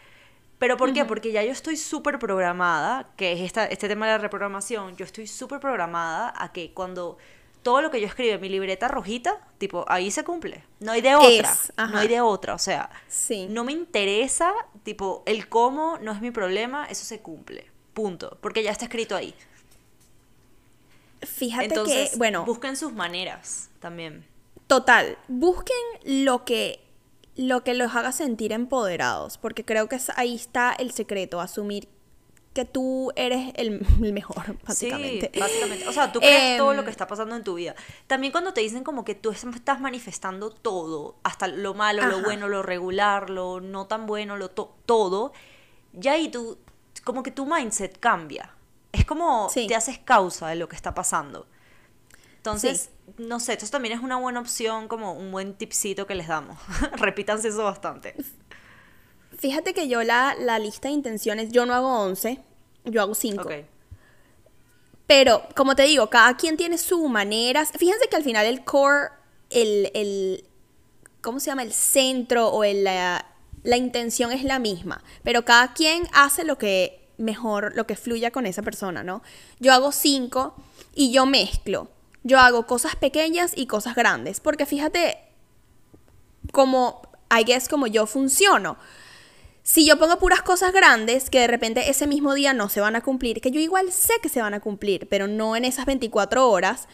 ¿Pero 0.64 0.78
por 0.78 0.94
qué? 0.94 1.04
Porque 1.04 1.34
ya 1.34 1.44
yo 1.44 1.52
estoy 1.52 1.76
súper 1.76 2.20
programada, 2.20 3.10
que 3.18 3.34
es 3.34 3.42
esta, 3.42 3.66
este 3.66 3.90
tema 3.90 4.06
de 4.06 4.14
la 4.14 4.18
reprogramación, 4.20 4.96
yo 4.96 5.04
estoy 5.04 5.28
súper 5.28 5.60
programada 5.60 6.34
a 6.38 6.54
que 6.54 6.72
cuando 6.74 7.18
todo 7.64 7.82
lo 7.82 7.92
que 7.92 8.00
yo 8.00 8.08
escribo 8.08 8.36
en 8.36 8.40
mi 8.40 8.48
libreta 8.48 8.88
rojita, 8.88 9.46
tipo, 9.58 9.84
ahí 9.90 10.10
se 10.10 10.24
cumple. 10.24 10.64
No 10.80 10.94
hay 10.94 11.02
de 11.02 11.16
otra. 11.16 11.54
no 11.92 11.98
hay 11.98 12.08
de 12.08 12.22
otra. 12.22 12.54
O 12.54 12.60
sea, 12.60 12.90
sí. 13.10 13.48
no 13.50 13.66
me 13.66 13.74
interesa, 13.74 14.54
tipo, 14.84 15.22
el 15.26 15.50
cómo 15.50 15.98
no 16.02 16.14
es 16.14 16.22
mi 16.22 16.32
problema, 16.32 16.86
eso 16.86 17.04
se 17.04 17.20
cumple. 17.20 17.70
Punto. 17.94 18.38
Porque 18.40 18.64
ya 18.64 18.72
está 18.72 18.86
escrito 18.86 19.18
ahí. 19.18 19.36
Fíjate 21.24 21.76
que, 21.84 22.10
bueno. 22.16 22.46
Busquen 22.46 22.78
sus 22.78 22.94
maneras 22.94 23.70
también. 23.82 24.26
Total. 24.68 25.18
Busquen 25.28 25.76
lo 26.06 26.46
que 26.46 26.83
lo 27.36 27.64
que 27.64 27.74
los 27.74 27.96
haga 27.96 28.12
sentir 28.12 28.52
empoderados, 28.52 29.38
porque 29.38 29.66
creo 29.66 29.90
que 29.90 30.00
ahí 30.16 30.36
está 30.36 30.74
el 30.74 30.92
secreto, 30.92 31.42
asumir 31.42 31.90
que 32.54 32.66
tú 32.66 33.12
eres 33.16 33.52
el, 33.56 33.86
mejor, 34.14 34.58
básicamente. 34.66 35.32
Sí, 35.34 35.40
básicamente. 35.40 35.88
O 35.88 35.92
sea, 35.92 36.12
tú 36.12 36.20
crees 36.20 36.58
todo 36.58 36.74
lo 36.74 36.84
que 36.84 36.90
em, 36.90 36.92
está 36.92 37.08
pasando 37.08 37.36
en 37.36 37.44
tu 37.44 37.56
vida. 37.56 37.76
También 38.08 38.32
cuando 38.32 38.54
te 38.54 38.62
dicen 38.62 38.84
como 38.84 39.04
que 39.04 39.16
tú 39.16 39.32
estás 39.32 39.80
manifestando 39.80 40.52
todo, 40.52 41.16
hasta 41.24 41.48
lo 41.48 41.74
malo, 41.74 42.06
lo 42.06 42.22
bueno, 42.22 42.48
lo 42.48 42.62
regular, 42.62 43.30
lo 43.30 43.60
no 43.60 43.88
tan 43.88 44.06
bueno, 44.06 44.38
lo 44.38 44.50
todo, 44.50 45.34
ya 45.94 46.14
ahí 46.14 46.30
tú, 46.30 46.60
como 47.04 47.24
que 47.24 47.32
tu 47.32 47.46
mindset 47.46 48.00
cambia. 48.00 48.52
Es 48.92 49.06
como 49.06 49.50
te 49.54 49.76
haces 49.76 49.98
causa 49.98 50.48
de 50.50 50.56
lo 50.56 50.70
que 50.70 50.76
está 50.76 50.94
pasando. 50.94 51.48
Entonces, 52.44 52.90
no 53.18 53.40
sé, 53.40 53.54
esto 53.54 53.66
también 53.70 53.98
es 53.98 54.04
una 54.04 54.18
buena 54.18 54.42
opción, 54.42 54.90
como 54.90 55.14
un 55.14 55.32
buen 55.32 55.54
tipcito 55.54 56.06
que 56.06 56.14
les 56.14 56.28
damos. 56.28 56.60
Repítanse 56.98 57.48
eso 57.48 57.64
bastante. 57.64 58.18
Fíjate 59.38 59.74
que 59.74 59.88
yo 59.88 60.04
la, 60.04 60.36
lista 60.60 60.90
de 60.90 60.94
intenciones, 60.94 61.54
yo 61.54 61.66
no 61.66 61.74
hago 61.74 62.02
11, 62.02 62.42
yo 62.84 63.02
hago 63.02 63.16
5. 63.16 63.50
Pero, 65.08 65.42
como 65.56 65.74
te 65.78 65.84
digo, 65.84 66.10
cada 66.10 66.36
quien 66.36 66.58
tiene 66.58 66.78
su 66.78 67.08
manera. 67.08 67.66
Fíjense 67.66 68.10
que 68.10 68.18
al 68.18 68.24
final 68.24 68.46
el 68.46 68.66
core, 68.66 69.12
el, 69.50 69.90
el 69.94 70.44
¿cómo 71.22 71.40
se 71.40 71.46
llama? 71.46 71.64
El 71.64 71.72
centro 71.72 72.50
o 72.50 72.66
el, 72.66 72.84
la, 72.84 73.26
la 73.64 73.78
intención 73.78 74.34
es 74.34 74.44
la 74.44 74.60
misma. 74.60 75.02
Pero 75.24 75.46
cada 75.46 75.74
quien 75.74 76.10
hace 76.12 76.44
lo 76.44 76.58
que 76.58 77.08
mejor, 77.18 77.72
lo 77.78 77.88
que 77.88 77.96
fluya 77.96 78.32
con 78.32 78.46
esa 78.46 78.64
persona, 78.64 79.02
¿no? 79.02 79.24
Yo 79.62 79.72
hago 79.72 79.94
5 79.94 80.56
y 80.94 81.14
yo 81.14 81.26
mezclo 81.26 81.88
yo 82.24 82.40
hago 82.40 82.66
cosas 82.66 82.96
pequeñas 82.96 83.54
y 83.56 83.68
cosas 83.68 83.96
grandes. 83.96 84.40
Porque 84.40 84.66
fíjate 84.66 85.18
como, 86.52 87.02
I 87.32 87.44
guess, 87.44 87.70
como 87.70 87.88
yo 87.88 88.06
funciono. 88.06 88.78
Si 89.62 89.86
yo 89.86 89.98
pongo 89.98 90.20
puras 90.20 90.42
cosas 90.42 90.74
grandes 90.74 91.30
que 91.30 91.40
de 91.40 91.48
repente 91.48 91.90
ese 91.90 92.06
mismo 92.06 92.34
día 92.34 92.54
no 92.54 92.68
se 92.68 92.82
van 92.82 92.98
a 92.98 93.02
cumplir, 93.02 93.40
que 93.40 93.50
yo 93.50 93.62
igual 93.62 93.92
sé 93.94 94.14
que 94.22 94.28
se 94.28 94.42
van 94.42 94.54
a 94.54 94.60
cumplir, 94.60 95.08
pero 95.08 95.28
no 95.28 95.56
en 95.56 95.64
esas 95.64 95.86
24 95.86 96.50
horas, 96.50 96.90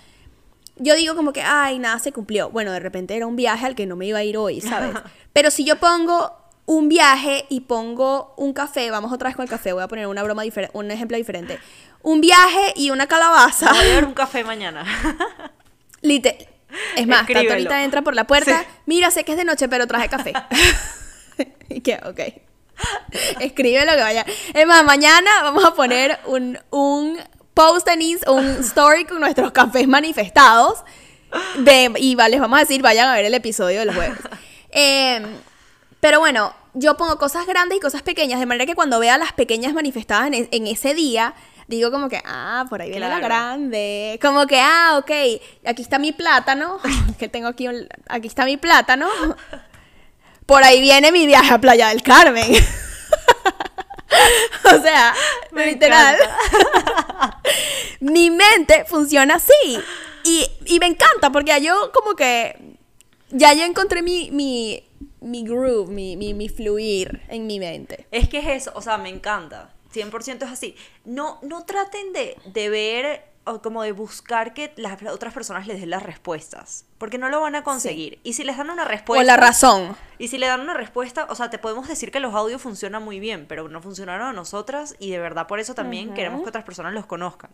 yo 0.78 0.96
digo 0.96 1.16
como 1.16 1.34
que, 1.34 1.42
ay, 1.42 1.80
nada 1.80 1.98
se 2.00 2.12
cumplió. 2.12 2.50
Bueno, 2.52 2.72
de 2.72 2.80
repente 2.80 3.16
era 3.16 3.26
un 3.26 3.36
viaje 3.36 3.66
al 3.66 3.76
que 3.76 3.86
no 3.86 3.96
me 3.96 4.06
iba 4.06 4.20
a 4.20 4.24
ir 4.24 4.38
hoy, 4.38 4.62
¿sabes? 4.62 4.92
Pero 5.34 5.52
si 5.52 5.66
yo 5.66 5.78
pongo 5.78 6.32
un 6.66 6.88
viaje 6.88 7.46
y 7.50 7.62
pongo 7.62 8.34
un 8.38 8.54
café, 8.54 8.92
vamos 8.92 9.12
otra 9.12 9.30
vez 9.30 9.36
con 9.36 9.44
el 9.44 9.50
café, 9.50 9.74
voy 9.74 9.84
a 9.84 9.88
poner 9.88 10.08
una 10.08 10.24
broma 10.24 10.44
diferente, 10.44 10.78
un 10.78 10.92
ejemplo 10.92 11.18
diferente. 11.18 11.60
Un 12.02 12.22
viaje 12.22 12.74
y 12.76 12.92
una 12.92 13.08
calabaza. 13.08 13.72
Voy 13.72 13.80
a 13.80 13.96
ver 13.96 14.06
un 14.06 14.14
café 14.16 14.44
mañana. 14.44 14.86
Lite 16.02 16.50
es 16.96 17.08
más, 17.08 17.26
Tato 17.26 17.50
ahorita 17.50 17.84
entra 17.84 18.02
por 18.02 18.16
la 18.16 18.26
puerta. 18.26 18.66
Mira, 18.86 19.12
sé 19.12 19.24
que 19.24 19.32
es 19.32 19.38
de 19.38 19.46
noche, 19.46 19.68
pero 19.68 19.88
traje 19.88 20.08
café. 20.08 20.34
y 21.70 21.82
que, 21.82 21.96
ok. 21.96 22.20
Escribe 23.40 23.86
lo 23.86 23.94
que 23.94 24.02
vaya. 24.02 24.26
Es 24.54 24.68
más, 24.68 24.84
mañana 24.84 25.30
vamos 25.44 25.66
a 25.66 25.74
poner 25.74 26.20
un, 26.26 26.58
un 26.70 27.20
post 27.54 27.88
en 27.88 28.02
un 28.28 28.46
story 28.62 29.06
con 29.06 29.20
nuestros 29.20 29.52
cafés 29.52 29.88
manifestados. 29.88 30.84
De, 31.58 31.92
y 31.98 32.16
les 32.16 32.40
vamos 32.40 32.58
a 32.58 32.62
decir, 32.62 32.82
vayan 32.82 33.10
a 33.10 33.16
ver 33.16 33.26
el 33.26 33.34
episodio 33.34 33.80
del 33.80 33.94
jueves. 33.94 34.18
Eh, 34.72 35.26
pero 36.00 36.20
bueno, 36.20 36.54
yo 36.74 36.96
pongo 36.98 37.18
cosas 37.18 37.46
grandes 37.46 37.78
y 37.78 37.82
cosas 37.82 38.02
pequeñas, 38.02 38.40
de 38.40 38.46
manera 38.46 38.66
que 38.66 38.76
cuando 38.76 39.00
vea 39.00 39.18
las 39.18 39.34
pequeñas 39.34 39.74
manifestadas 39.74 40.32
en, 40.32 40.68
ese 40.68 40.94
día, 40.94 41.34
digo 41.70 41.92
como 41.92 42.10
que, 42.10 42.22
ah, 42.26 42.66
por 42.70 42.82
ahí 42.82 42.90
viene 42.90 43.08
la 43.08 43.20
grande. 43.20 44.20
Como 44.22 44.48
que, 44.48 44.60
ah, 44.60 44.98
ok, 44.98 45.12
aquí 45.66 45.82
está 45.82 46.00
mi 46.00 46.12
plátano, 46.12 46.80
que 47.20 47.30
tengo 47.30 47.48
aquí, 47.48 47.68
aquí 48.08 48.28
está 48.28 48.44
mi 48.44 48.58
plátano. 48.58 49.08
Por 50.46 50.64
ahí 50.64 50.82
viene 50.82 51.12
mi 51.12 51.28
viaje 51.28 51.54
a 51.54 51.60
Playa 51.60 51.90
del 51.90 52.02
Carmen. 52.02 52.52
o 54.66 54.82
sea, 54.82 55.14
literal. 55.52 56.18
mi 58.00 58.32
mente 58.32 58.86
funciona 58.86 59.36
así. 59.36 59.80
Y, 60.24 60.48
y 60.66 60.80
me 60.80 60.88
encanta 60.88 61.32
porque 61.32 61.62
yo 61.62 61.92
como 61.94 62.16
que 62.16 62.78
ya 63.30 63.54
yo 63.54 63.64
encontré 63.64 64.02
mi, 64.02 64.32
mi 64.32 64.84
mi 65.22 65.44
groove, 65.44 65.92
mi, 65.92 66.16
mi, 66.16 66.34
mi, 66.34 66.50
fluir 66.50 67.22
en 67.28 67.46
mi 67.46 67.60
mente. 67.60 68.08
Es 68.10 68.30
que 68.30 68.40
es 68.40 68.48
eso, 68.48 68.72
o 68.74 68.82
sea, 68.82 68.98
me 68.98 69.10
encanta. 69.10 69.70
100% 69.94 70.44
es 70.44 70.52
así. 70.52 70.76
No, 71.06 71.40
no 71.42 71.66
traten 71.66 72.14
de, 72.14 72.38
de 72.46 72.70
ver 72.70 73.30
o 73.46 73.62
como 73.62 73.82
de 73.84 73.92
buscar 73.92 74.54
que 74.54 74.74
las 74.76 75.02
otras 75.04 75.34
personas 75.34 75.66
les 75.66 75.80
den 75.80 75.90
las 75.90 76.04
respuestas, 76.04 76.86
porque 76.98 77.18
no 77.18 77.30
lo 77.30 77.42
van 77.42 77.56
a 77.56 77.64
conseguir. 77.64 78.20
Y 78.24 78.34
si 78.34 78.44
les 78.44 78.58
dan 78.58 78.70
una 78.70 78.86
respuesta... 78.86 79.22
O 79.22 79.26
la 79.26 79.38
razón. 79.38 79.96
Y 80.20 80.28
si 80.28 80.38
le 80.38 80.46
dan 80.46 80.62
una 80.62 80.76
respuesta, 80.76 81.26
o 81.30 81.36
sea, 81.36 81.50
te 81.50 81.58
podemos 81.58 81.88
decir 81.88 82.12
que 82.12 82.20
los 82.20 82.36
audios 82.36 82.62
funcionan 82.62 83.04
muy 83.04 83.20
bien, 83.20 83.48
pero 83.48 83.68
no 83.68 83.82
funcionaron 83.82 84.28
a 84.28 84.34
nosotras 84.34 84.96
y 85.00 85.10
de 85.10 85.20
verdad 85.20 85.48
por 85.48 85.60
eso 85.60 85.74
también 85.74 86.14
queremos 86.14 86.44
que 86.44 86.50
otras 86.50 86.64
personas 86.64 86.94
los 86.94 87.06
conozcan. 87.06 87.50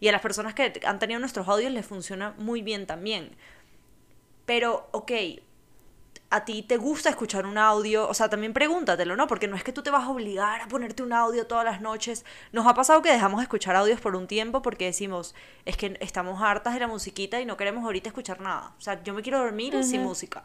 Y 0.00 0.08
a 0.08 0.12
las 0.12 0.20
personas 0.20 0.54
que 0.54 0.80
han 0.84 0.98
tenido 0.98 1.18
nuestros 1.20 1.48
audios 1.48 1.72
les 1.72 1.86
funciona 1.86 2.34
muy 2.38 2.60
bien 2.60 2.86
también. 2.86 3.34
Pero, 4.44 4.88
ok, 4.92 5.12
a 6.30 6.44
ti 6.44 6.62
te 6.62 6.76
gusta 6.76 7.08
escuchar 7.08 7.46
un 7.46 7.56
audio, 7.56 8.06
o 8.06 8.12
sea, 8.12 8.28
también 8.28 8.52
pregúntatelo, 8.52 9.16
¿no? 9.16 9.26
Porque 9.26 9.48
no 9.48 9.56
es 9.56 9.64
que 9.64 9.72
tú 9.72 9.82
te 9.82 9.90
vas 9.90 10.04
a 10.04 10.10
obligar 10.10 10.60
a 10.60 10.68
ponerte 10.68 11.02
un 11.02 11.14
audio 11.14 11.46
todas 11.46 11.64
las 11.64 11.80
noches. 11.80 12.24
Nos 12.52 12.66
ha 12.66 12.74
pasado 12.74 13.00
que 13.00 13.10
dejamos 13.10 13.38
de 13.38 13.44
escuchar 13.44 13.76
audios 13.76 14.00
por 14.00 14.14
un 14.14 14.26
tiempo 14.26 14.60
porque 14.60 14.84
decimos, 14.84 15.34
es 15.64 15.76
que 15.78 15.96
estamos 16.00 16.42
hartas 16.42 16.74
de 16.74 16.80
la 16.80 16.86
musiquita 16.86 17.40
y 17.40 17.46
no 17.46 17.56
queremos 17.56 17.84
ahorita 17.84 18.10
escuchar 18.10 18.40
nada. 18.40 18.74
O 18.78 18.80
sea, 18.80 19.02
yo 19.02 19.14
me 19.14 19.22
quiero 19.22 19.38
dormir 19.38 19.82
sin 19.84 20.02
música. 20.02 20.44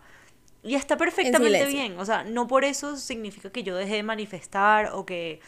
Y 0.63 0.76
está 0.76 0.96
perfectamente 0.96 1.65
bien, 1.65 2.00
o 2.00 2.06
sea, 2.06 2.24
no 2.24 2.48
por 2.48 2.63
eso 2.63 2.96
significa 2.96 3.52
que 3.52 3.63
yo 3.63 3.76
deje 3.76 3.96
de 3.96 4.04
manifestar 4.04 4.91
o 4.93 5.06
que 5.06 5.41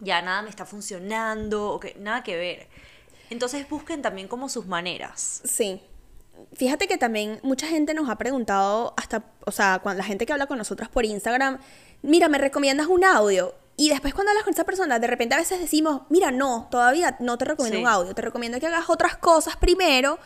ya 0.00 0.20
nada 0.20 0.42
me 0.42 0.50
está 0.50 0.66
funcionando, 0.66 1.70
o 1.70 1.80
que 1.80 1.94
nada 1.98 2.22
que 2.22 2.36
ver. 2.36 2.68
Entonces 3.30 3.66
busquen 3.66 4.02
también 4.02 4.28
como 4.28 4.50
sus 4.50 4.66
maneras. 4.66 5.40
Sí. 5.44 5.80
Fíjate 6.54 6.86
que 6.86 6.98
también 6.98 7.40
mucha 7.42 7.66
gente 7.66 7.94
nos 7.94 8.08
ha 8.08 8.16
preguntado, 8.16 8.94
hasta, 8.96 9.24
o 9.44 9.50
sea, 9.50 9.80
cuando 9.82 9.98
la 9.98 10.04
gente 10.04 10.24
que 10.26 10.32
habla 10.32 10.46
con 10.46 10.58
nosotras 10.58 10.88
por 10.88 11.04
Instagram, 11.04 11.58
mira, 12.02 12.28
¿me 12.28 12.38
recomiendas 12.38 12.86
un 12.86 13.04
audio? 13.04 13.54
Y 13.76 13.88
después 13.88 14.14
cuando 14.14 14.30
hablas 14.30 14.44
con 14.44 14.54
esa 14.54 14.62
persona, 14.64 15.00
de 15.00 15.06
repente 15.08 15.34
a 15.34 15.38
veces 15.38 15.58
decimos, 15.58 16.02
mira, 16.10 16.30
no, 16.30 16.68
todavía 16.70 17.16
no 17.18 17.36
te 17.38 17.44
recomiendo 17.44 17.78
Sí. 17.78 17.82
un 17.82 17.88
audio, 17.88 18.14
te 18.14 18.22
recomiendo 18.22 18.60
que 18.60 18.66
hagas 18.68 18.88
otras 18.88 19.16
cosas 19.16 19.56
primero. 19.56 20.18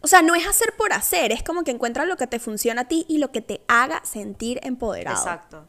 O 0.00 0.06
sea, 0.08 0.22
no 0.22 0.34
es 0.34 0.46
hacer 0.46 0.72
por 0.78 0.92
hacer, 0.94 1.30
es 1.32 1.42
como 1.42 1.62
que 1.62 1.72
encuentras 1.72 2.06
lo 2.06 2.16
que 2.16 2.26
te 2.26 2.38
funciona 2.38 2.82
a 2.82 2.84
ti 2.86 3.04
y 3.08 3.18
lo 3.18 3.32
que 3.32 3.42
te 3.42 3.60
haga 3.68 4.02
sentir 4.04 4.60
empoderado. 4.62 5.16
Exacto. 5.18 5.66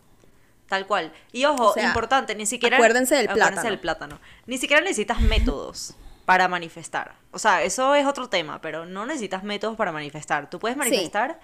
Tal 0.69 0.85
cual. 0.87 1.11
Y 1.33 1.43
ojo, 1.45 1.69
O 1.69 1.73
sea, 1.73 1.87
importante, 1.87 2.35
ni 2.35 2.45
siquiera. 2.45 2.77
acuérdense 2.77 3.15
del 3.15 3.25
acuérdense 3.27 3.51
plátano. 3.53 3.69
del 3.71 3.79
plátano. 3.79 4.19
Ni 4.45 4.57
siquiera 4.57 4.81
necesitas 4.81 5.19
métodos 5.21 5.95
para 6.27 6.49
manifestar. 6.49 7.15
O 7.31 7.39
sea, 7.39 7.63
eso 7.63 7.95
es 7.95 8.05
otro 8.05 8.27
tema, 8.27 8.59
pero 8.59 8.85
no 8.85 9.05
necesitas 9.05 9.43
métodos 9.45 9.77
para 9.77 9.93
manifestar. 9.93 10.49
Tú 10.49 10.59
puedes 10.59 10.75
Sí. 10.75 10.79
manifestar 10.79 11.39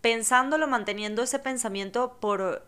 pensándolo, 0.00 0.66
manteniendo 0.66 1.22
ese 1.22 1.38
pensamiento 1.38 2.16
por 2.20 2.66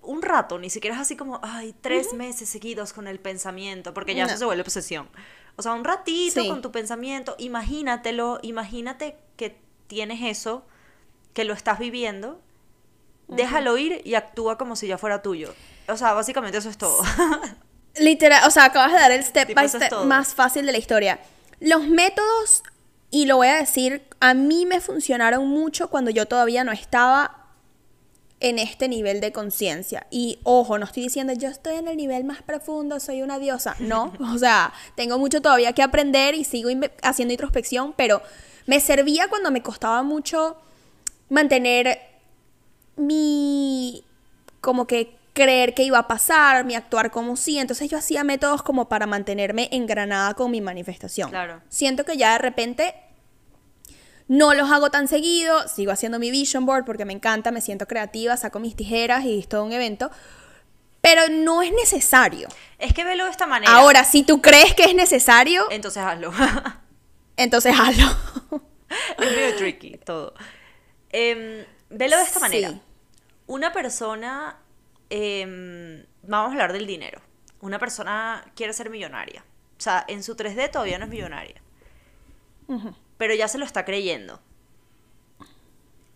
un 0.00 0.22
rato, 0.22 0.58
ni 0.58 0.70
siquiera 0.70 0.96
es 0.96 1.02
así 1.02 1.16
como, 1.18 1.38
ay, 1.42 1.74
tres 1.82 2.14
meses 2.14 2.48
seguidos 2.48 2.94
con 2.94 3.06
el 3.08 3.20
pensamiento, 3.20 3.92
porque 3.92 4.14
ya 4.14 4.22
No. 4.24 4.30
eso 4.30 4.38
se 4.38 4.44
vuelve 4.46 4.62
obsesión. 4.62 5.06
O 5.56 5.62
sea, 5.62 5.74
un 5.74 5.84
ratito 5.84 6.40
Sí. 6.40 6.48
con 6.48 6.62
tu 6.62 6.72
pensamiento, 6.72 7.34
imagínatelo, 7.38 8.38
imagínate 8.40 9.18
que 9.36 9.58
tienes 9.86 10.22
eso, 10.22 10.64
que 11.34 11.44
lo 11.44 11.52
estás 11.52 11.78
viviendo, 11.78 12.40
déjalo 13.28 13.76
ir 13.76 14.00
y 14.04 14.14
actúa 14.14 14.56
como 14.56 14.76
si 14.76 14.86
ya 14.86 14.96
fuera 14.96 15.20
tuyo. 15.20 15.54
O 15.88 15.96
sea, 15.98 16.14
básicamente 16.14 16.56
eso 16.56 16.70
es 16.70 16.78
todo. 16.78 17.02
Literal, 17.98 18.46
o 18.46 18.50
sea, 18.50 18.64
acabas 18.64 18.92
de 18.92 18.98
dar 18.98 19.12
el 19.12 19.22
step 19.22 19.48
Tipo, 19.48 19.56
by 19.56 19.66
es 19.66 19.72
step 19.72 19.92
más 20.04 20.34
fácil 20.34 20.66
de 20.66 20.72
la 20.72 20.78
historia. 20.78 21.20
Los 21.60 21.86
métodos, 21.86 22.62
y 23.10 23.26
lo 23.26 23.36
voy 23.36 23.48
a 23.48 23.54
decir, 23.56 24.02
a 24.20 24.34
mí 24.34 24.66
me 24.66 24.80
funcionaron 24.80 25.46
mucho 25.48 25.88
cuando 25.88 26.10
yo 26.10 26.26
todavía 26.26 26.64
no 26.64 26.72
estaba 26.72 27.44
en 28.40 28.58
este 28.58 28.88
nivel 28.88 29.20
de 29.20 29.32
conciencia. 29.32 30.06
Y 30.10 30.38
ojo, 30.42 30.78
no 30.78 30.84
estoy 30.84 31.04
diciendo 31.04 31.32
yo 31.32 31.48
estoy 31.48 31.76
en 31.76 31.88
el 31.88 31.96
nivel 31.96 32.24
más 32.24 32.42
profundo, 32.42 33.00
soy 33.00 33.22
una 33.22 33.38
diosa. 33.38 33.76
No, 33.78 34.12
o 34.34 34.38
sea, 34.38 34.72
tengo 34.96 35.18
mucho 35.18 35.40
todavía 35.40 35.72
que 35.72 35.82
aprender 35.82 36.34
y 36.34 36.44
sigo 36.44 36.68
haciendo 37.02 37.32
introspección, 37.32 37.94
pero 37.96 38.22
me 38.66 38.80
servía 38.80 39.28
cuando 39.28 39.50
me 39.50 39.62
costaba 39.62 40.02
mucho 40.02 40.56
mantener 41.28 41.98
mi 42.96 44.04
como 44.60 44.86
que 44.86 45.16
creer 45.34 45.74
que 45.74 45.82
iba 45.82 45.98
a 45.98 46.08
pasar, 46.08 46.64
mi 46.64 46.74
actuar 46.74 47.10
como 47.10 47.36
sí. 47.36 47.58
Entonces 47.58 47.90
yo 47.90 47.98
hacía 47.98 48.24
métodos 48.24 48.62
como 48.62 48.88
para 48.88 49.06
mantenerme 49.06 49.68
engranada 49.72 50.32
con 50.34 50.50
mi 50.50 50.62
manifestación. 50.62 51.28
Claro. 51.28 51.60
Siento 51.68 52.04
que 52.04 52.16
ya 52.16 52.32
de 52.32 52.38
repente 52.38 52.94
no 54.28 54.54
los 54.54 54.70
hago 54.70 54.90
tan 54.90 55.06
seguido, 55.08 55.68
sigo 55.68 55.92
haciendo 55.92 56.18
mi 56.18 56.30
vision 56.30 56.64
board 56.64 56.84
porque 56.86 57.04
me 57.04 57.12
encanta, 57.12 57.50
me 57.50 57.60
siento 57.60 57.86
creativa, 57.86 58.36
saco 58.38 58.58
mis 58.58 58.74
tijeras 58.74 59.24
y 59.24 59.40
es 59.40 59.48
todo 59.48 59.64
un 59.64 59.72
evento. 59.72 60.10
Pero 61.02 61.28
no 61.28 61.62
es 61.62 61.70
necesario. 61.72 62.48
es 62.78 62.94
que 62.94 63.04
velo 63.04 63.24
de 63.26 63.30
esta 63.30 63.46
manera. 63.46 63.70
Ahora, 63.74 64.04
si 64.04 64.22
tú 64.22 64.40
crees 64.40 64.74
que 64.74 64.84
es 64.84 64.94
necesario, 64.94 65.66
Entonces 65.70 66.02
hazlo. 66.02 66.32
entonces 67.36 67.74
hazlo. 67.78 68.06
es 69.18 69.30
medio 69.30 69.56
tricky 69.56 69.98
todo. 69.98 70.32
Em, 71.10 71.66
velo 71.90 72.16
de 72.16 72.22
esta 72.22 72.40
manera. 72.40 72.70
Sí. 72.70 72.80
Una 73.46 73.74
persona, 73.74 74.56
em, 75.10 76.04
vamos 76.22 76.48
a 76.48 76.52
hablar 76.52 76.72
del 76.72 76.86
dinero. 76.86 77.20
Una 77.60 77.78
persona 77.78 78.44
quiere 78.54 78.72
ser 78.72 78.90
millonaria. 78.90 79.44
O 79.78 79.80
sea, 79.80 80.04
en 80.08 80.22
su 80.22 80.36
3D 80.36 80.70
todavía 80.70 80.98
no 80.98 81.04
es 81.04 81.10
millonaria. 81.10 81.60
Pero 83.18 83.34
ya 83.34 83.48
se 83.48 83.58
lo 83.58 83.64
está 83.64 83.84
creyendo. 83.84 84.40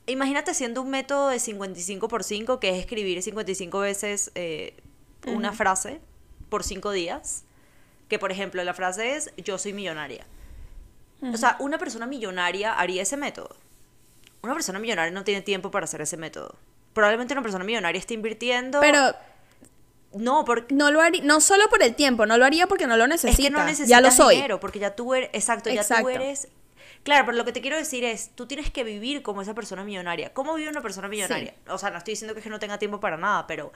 Imagínate 0.07 0.51
haciendo 0.53 0.81
un 0.81 0.91
método 0.91 1.29
de 1.29 1.39
55 1.39 2.09
por 2.09 2.25
5, 2.25 2.61
que 2.61 2.71
es 2.71 2.79
escribir 2.79 3.23
55 3.23 3.79
veces 3.81 4.31
eh, 4.35 4.75
una 5.27 5.53
frase 5.53 6.01
por 6.49 6.65
5 6.65 6.93
días. 6.93 7.45
Que 8.09 8.19
por 8.19 8.33
ejemplo 8.33 8.65
la 8.65 8.73
frase 8.73 9.17
es 9.17 9.31
yo 9.37 9.59
soy 9.59 9.75
millonaria. 9.75 10.27
O 11.21 11.37
sea, 11.37 11.57
una 11.59 11.79
persona 11.79 12.07
millonaria 12.07 12.73
haría 12.73 13.03
ese 13.03 13.17
método. 13.17 13.57
Una 14.43 14.55
persona 14.55 14.79
millonaria 14.79 15.11
no 15.11 15.25
tiene 15.25 15.43
tiempo 15.43 15.71
para 15.71 15.85
hacer 15.85 16.01
ese 16.01 16.17
método. 16.17 16.57
Probablemente 16.93 17.35
una 17.35 17.43
persona 17.43 17.65
millonaria 17.65 17.99
esté 17.99 18.15
invirtiendo. 18.15 18.81
Pero 18.81 19.15
no, 20.15 20.45
porque 20.45 20.75
no 20.75 20.91
lo 20.91 21.01
haría, 21.01 21.23
no 21.23 21.41
solo 21.41 21.69
por 21.69 21.83
el 21.83 21.95
tiempo, 21.95 22.27
no 22.27 22.39
lo 22.39 22.45
haría 22.45 22.67
porque 22.67 22.87
no 22.87 22.97
lo 22.97 23.07
necesita. 23.07 23.43
es 23.43 23.49
que 23.49 23.51
no 23.51 23.65
necesitas 23.65 23.89
ya 23.89 24.01
lo 24.01 24.11
soy. 24.11 24.37
dinero, 24.37 24.59
porque 24.61 24.79
ya 24.79 24.95
tú 24.97 25.15
eres, 25.15 25.31
exacto, 25.33 25.71
ya 25.71 25.83
Exacto. 25.83 26.05
tú 26.05 26.09
eres. 26.11 26.49
Claro, 27.03 27.27
pero 27.27 27.39
lo 27.39 27.45
que 27.45 27.53
te 27.53 27.61
quiero 27.61 27.77
decir 27.77 28.05
es, 28.05 28.31
tú 28.35 28.47
tienes 28.47 28.71
que 28.71 28.85
vivir 28.85 29.23
como 29.23 29.41
esa 29.43 29.55
persona 29.55 29.85
millonaria. 29.85 30.33
¿Cómo 30.33 30.55
vive 30.55 30.69
una 30.69 30.83
persona 30.83 31.09
millonaria? 31.09 31.55
O 31.69 31.79
sea, 31.79 31.91
no 31.91 31.99
estoy 31.99 32.13
diciendo 32.13 32.35
que, 32.35 32.41
es 32.41 32.45
que 32.45 32.51
no 32.51 32.59
tenga 32.59 32.79
tiempo 32.79 33.01
para 33.01 33.17
nada, 33.17 33.47
pero 33.47 33.73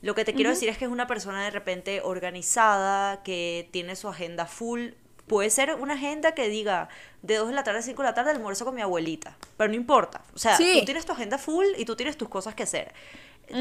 lo 0.00 0.14
que 0.14 0.24
te 0.24 0.34
quiero 0.34 0.50
decir 0.50 0.68
es 0.68 0.78
que 0.78 0.86
es 0.86 0.90
una 0.90 1.06
persona 1.06 1.44
de 1.44 1.50
repente 1.50 2.00
organizada, 2.02 3.22
que 3.22 3.68
tiene 3.72 3.94
su 3.94 4.08
agenda 4.08 4.46
full. 4.46 4.90
Puede 5.26 5.50
ser 5.50 5.74
una 5.76 5.94
agenda 5.94 6.34
que 6.34 6.48
diga 6.48 6.88
de 7.22 7.36
2 7.36 7.48
de 7.48 7.54
la 7.54 7.64
tarde 7.64 7.78
a 7.78 7.82
5 7.82 8.02
de 8.02 8.08
la 8.08 8.14
tarde 8.14 8.30
almuerzo 8.32 8.64
con 8.64 8.74
mi 8.74 8.82
abuelita, 8.82 9.36
pero 9.56 9.68
no 9.68 9.76
importa. 9.76 10.22
O 10.34 10.38
sea, 10.38 10.56
Sí. 10.56 10.78
tú 10.80 10.84
tienes 10.86 11.06
tu 11.06 11.12
agenda 11.12 11.38
full 11.38 11.64
y 11.78 11.84
tú 11.84 11.96
tienes 11.96 12.16
tus 12.16 12.28
cosas 12.28 12.54
que 12.54 12.64
hacer. 12.64 12.92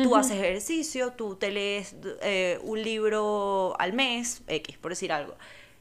Tú 0.03 0.15
haces 0.15 0.33
ejercicio, 0.37 1.11
tú 1.13 1.35
te 1.35 1.51
lees 1.51 1.95
eh, 2.21 2.59
un 2.63 2.81
libro 2.81 3.75
al 3.77 3.91
mes, 3.93 4.41
X, 4.47 4.77
por 4.77 4.91
decir 4.91 5.11
algo. 5.11 5.35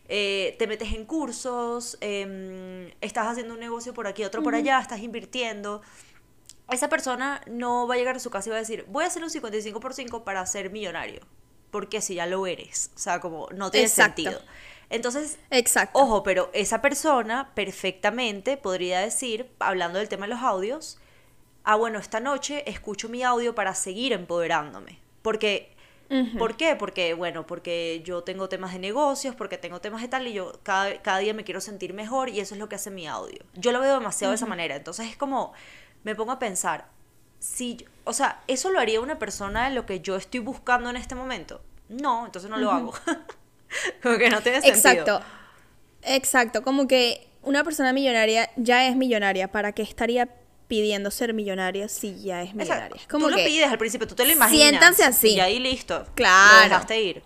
Eh, 0.08 0.56
te 0.58 0.66
metes 0.66 0.92
en 0.92 1.04
cursos, 1.04 1.96
em, 2.00 2.90
estás 3.00 3.28
haciendo 3.28 3.54
un 3.54 3.60
negocio 3.60 3.94
por 3.94 4.08
aquí, 4.08 4.24
otro 4.24 4.42
por 4.42 4.56
allá, 4.56 4.80
estás 4.80 5.00
invirtiendo. 5.00 5.80
Esa 6.70 6.88
persona 6.88 7.40
no 7.46 7.86
va 7.86 7.94
a 7.94 7.98
llegar 7.98 8.16
a 8.16 8.20
su 8.20 8.30
casa 8.30 8.48
y 8.48 8.50
va 8.50 8.56
a 8.56 8.60
decir, 8.60 8.84
voy 8.88 9.04
a 9.04 9.06
hacer 9.06 9.22
un 9.22 9.30
55 9.30 9.78
por 9.78 9.94
5 9.94 10.24
para 10.24 10.44
ser 10.46 10.70
millonario. 10.70 11.20
Porque 11.70 12.00
si 12.00 12.16
ya 12.16 12.26
lo 12.26 12.46
eres. 12.48 12.90
O 12.96 12.98
sea, 12.98 13.20
como 13.20 13.48
no 13.54 13.70
tiene 13.70 13.86
Exacto. 13.86 14.22
sentido. 14.22 14.42
Entonces, 14.90 15.38
Exacto. 15.50 15.98
Ojo, 15.98 16.22
pero 16.22 16.50
esa 16.52 16.82
persona 16.82 17.52
perfectamente 17.54 18.56
podría 18.56 19.00
decir, 19.00 19.50
hablando 19.60 19.98
del 19.98 20.08
tema 20.08 20.26
de 20.26 20.34
los 20.34 20.42
audios, 20.42 20.98
ah, 21.64 21.76
bueno, 21.76 21.98
esta 21.98 22.20
noche 22.20 22.68
escucho 22.68 23.08
mi 23.08 23.22
audio 23.22 23.54
para 23.54 23.74
seguir 23.74 24.12
empoderándome. 24.12 24.98
Porque, 25.22 25.74
¿Por 26.38 26.56
qué? 26.56 26.74
Porque, 26.74 27.14
bueno, 27.14 27.46
porque 27.46 28.02
yo 28.04 28.24
tengo 28.24 28.48
temas 28.48 28.72
de 28.72 28.80
negocios, 28.80 29.36
porque 29.36 29.58
tengo 29.58 29.80
temas 29.80 30.02
de 30.02 30.08
tal, 30.08 30.26
y 30.26 30.32
yo 30.32 30.58
cada, 30.64 31.00
cada 31.02 31.18
día 31.18 31.34
me 31.34 31.44
quiero 31.44 31.60
sentir 31.60 31.94
mejor, 31.94 32.28
y 32.28 32.40
eso 32.40 32.54
es 32.54 32.58
lo 32.58 32.68
que 32.68 32.74
hace 32.74 32.90
mi 32.90 33.06
audio. 33.06 33.44
Yo 33.54 33.70
lo 33.70 33.80
veo 33.80 33.94
demasiado 33.94 34.32
de 34.32 34.34
esa 34.34 34.46
manera. 34.46 34.74
Entonces 34.74 35.08
es 35.08 35.16
como, 35.16 35.52
me 36.02 36.16
pongo 36.16 36.32
a 36.32 36.40
pensar, 36.40 36.88
si, 37.38 37.86
o 38.04 38.12
sea, 38.12 38.42
¿eso 38.48 38.70
lo 38.70 38.80
haría 38.80 39.00
una 39.00 39.20
persona 39.20 39.68
de 39.68 39.74
lo 39.74 39.86
que 39.86 40.00
yo 40.00 40.16
estoy 40.16 40.40
buscando 40.40 40.90
en 40.90 40.96
este 40.96 41.14
momento? 41.14 41.60
No, 41.88 42.26
entonces 42.26 42.50
no 42.50 42.56
lo 42.56 42.72
hago. 42.72 42.92
como 44.02 44.18
que 44.18 44.30
no 44.30 44.40
tiene 44.40 44.60
sentido. 44.60 44.76
Exacto. 44.76 45.20
Exacto. 46.02 46.62
Como 46.62 46.86
que 46.88 47.28
una 47.42 47.64
persona 47.64 47.92
millonaria 47.92 48.50
ya 48.56 48.86
es 48.88 48.96
millonaria. 48.96 49.50
¿Para 49.50 49.72
qué 49.72 49.82
estaría 49.82 50.28
pidiendo 50.68 51.10
ser 51.10 51.34
millonaria 51.34 51.88
si 51.88 52.20
ya 52.20 52.42
es 52.42 52.54
millonaria? 52.54 52.86
Exacto. 52.86 53.06
Como 53.10 53.28
tú 53.28 53.36
que 53.36 53.42
lo 53.42 53.48
pides 53.48 53.68
al 53.68 53.78
principio, 53.78 54.06
tú 54.06 54.14
te 54.14 54.24
lo 54.24 54.32
imaginas. 54.32 54.68
siéntanse 54.68 55.04
así. 55.04 55.34
Y 55.34 55.40
ahí 55.40 55.58
listo. 55.58 56.06
Claro. 56.14 56.56
Lo 56.56 56.62
dejaste 56.64 57.02
ir. 57.02 57.22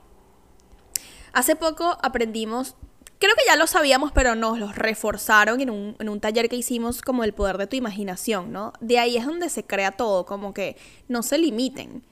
hace 1.33 1.57
poco 1.57 1.99
aprendimos, 2.03 2.77
creo 3.19 3.35
que 3.37 3.45
ya 3.47 3.57
lo 3.57 3.67
sabíamos, 3.67 4.13
pero 4.13 4.35
nos 4.35 4.59
los 4.59 4.77
reforzaron 4.77 5.61
en 5.61 5.71
un, 5.71 5.97
en 5.99 6.09
un 6.09 6.21
taller 6.21 6.49
que 6.49 6.57
hicimos 6.57 7.03
como 7.03 7.25
el 7.25 7.33
poder 7.33 7.59
de 7.59 7.67
tu 7.67 7.77
imaginación, 7.77 8.53
¿no? 8.53 8.73
De 8.81 8.99
ahí 8.99 9.17
es 9.17 9.27
donde 9.27 9.49
se 9.49 9.65
crea 9.65 9.93
todo, 9.93 10.27
como 10.27 10.55
que 10.55 10.77
no 11.09 11.23
se 11.23 11.39
limiten. 11.39 12.03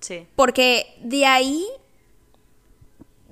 Sí. 0.00 0.26
Porque 0.34 0.96
de 1.00 1.26
ahí, 1.26 1.64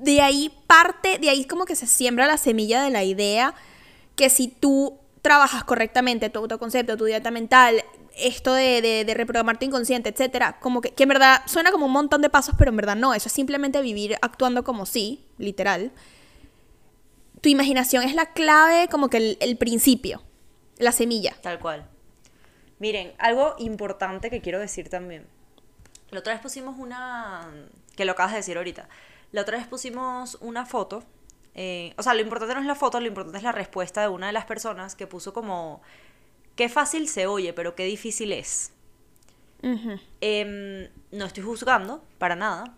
de 0.00 0.20
ahí 0.20 0.52
parte, 0.66 1.18
de 1.18 1.30
ahí 1.30 1.44
como 1.44 1.64
que 1.64 1.76
se 1.76 1.86
siembra 1.86 2.26
la 2.26 2.36
semilla 2.36 2.82
de 2.82 2.90
la 2.90 3.04
idea 3.04 3.54
que 4.16 4.30
si 4.30 4.48
tú 4.48 4.98
trabajas 5.22 5.64
correctamente 5.64 6.30
tu 6.30 6.38
autoconcepto, 6.40 6.96
tu 6.96 7.04
dieta 7.04 7.30
mental, 7.30 7.84
esto 8.16 8.54
de, 8.54 8.82
de, 8.82 9.04
de 9.04 9.14
reprogramar 9.14 9.58
tu 9.58 9.66
inconsciente, 9.66 10.10
etcétera, 10.10 10.58
como 10.60 10.80
que, 10.80 10.92
que 10.92 11.02
en 11.04 11.08
verdad 11.10 11.42
suena 11.46 11.70
como 11.70 11.86
un 11.86 11.92
montón 11.92 12.22
de 12.22 12.30
pasos, 12.30 12.54
pero 12.58 12.70
en 12.70 12.76
verdad 12.76 12.96
no, 12.96 13.14
eso 13.14 13.28
es 13.28 13.32
simplemente 13.32 13.80
vivir 13.82 14.16
actuando 14.22 14.64
como 14.64 14.86
sí, 14.86 15.24
literal. 15.38 15.92
Tu 17.40 17.48
imaginación 17.48 18.02
es 18.02 18.14
la 18.14 18.32
clave, 18.32 18.88
como 18.88 19.08
que 19.08 19.16
el, 19.16 19.38
el 19.40 19.56
principio, 19.56 20.22
la 20.78 20.92
semilla. 20.92 21.34
Tal 21.40 21.58
cual. 21.58 21.86
Miren, 22.78 23.12
algo 23.18 23.54
importante 23.58 24.30
que 24.30 24.40
quiero 24.40 24.58
decir 24.58 24.88
también. 24.88 25.26
La 26.10 26.20
otra 26.20 26.32
vez 26.32 26.42
pusimos 26.42 26.76
una. 26.78 27.48
que 27.96 28.04
lo 28.04 28.12
acabas 28.12 28.32
de 28.32 28.38
decir 28.38 28.56
ahorita. 28.56 28.88
La 29.32 29.42
otra 29.42 29.58
vez 29.58 29.66
pusimos 29.66 30.36
una 30.40 30.66
foto. 30.66 31.02
eh, 31.54 31.94
o 31.98 32.02
sea, 32.02 32.14
lo 32.14 32.20
importante 32.20 32.54
no 32.54 32.60
es 32.60 32.66
la 32.66 32.74
foto, 32.76 33.00
lo 33.00 33.06
importante 33.08 33.38
es 33.38 33.44
la 33.44 33.52
respuesta 33.52 34.00
de 34.02 34.08
una 34.08 34.26
de 34.28 34.32
las 34.32 34.44
personas 34.46 34.94
que 34.96 35.06
puso 35.06 35.32
como. 35.32 35.82
Qué 36.56 36.68
fácil 36.68 37.08
se 37.08 37.26
oye, 37.26 37.52
pero 37.52 37.74
qué 37.74 37.84
difícil 37.84 38.32
es. 38.32 38.72
Ujú. 39.62 40.00
Em, 40.20 40.88
no 41.12 41.24
estoy 41.26 41.42
juzgando, 41.42 42.02
para 42.18 42.36
nada. 42.36 42.76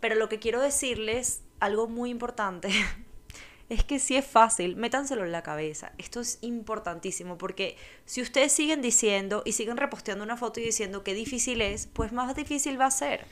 Pero 0.00 0.14
lo 0.16 0.28
que 0.28 0.38
quiero 0.38 0.60
decirles, 0.60 1.42
algo 1.60 1.88
muy 1.88 2.10
importante, 2.10 2.68
es 3.68 3.84
que 3.84 3.98
si 3.98 4.16
es 4.16 4.26
fácil, 4.26 4.76
métanselo 4.76 5.24
en 5.24 5.32
la 5.32 5.42
cabeza. 5.42 5.92
Esto 5.98 6.20
es 6.20 6.38
importantísimo 6.42 7.38
porque 7.38 7.76
si 8.04 8.22
ustedes 8.22 8.52
siguen 8.52 8.82
diciendo 8.82 9.42
y 9.44 9.52
siguen 9.52 9.76
reposteando 9.76 10.24
una 10.24 10.36
foto 10.36 10.60
y 10.60 10.64
diciendo 10.64 11.02
que 11.04 11.14
difícil 11.14 11.60
es, 11.62 11.86
pues 11.88 12.12
más 12.12 12.34
difícil 12.36 12.80
va 12.80 12.86
a 12.86 12.90
ser. 12.90 13.26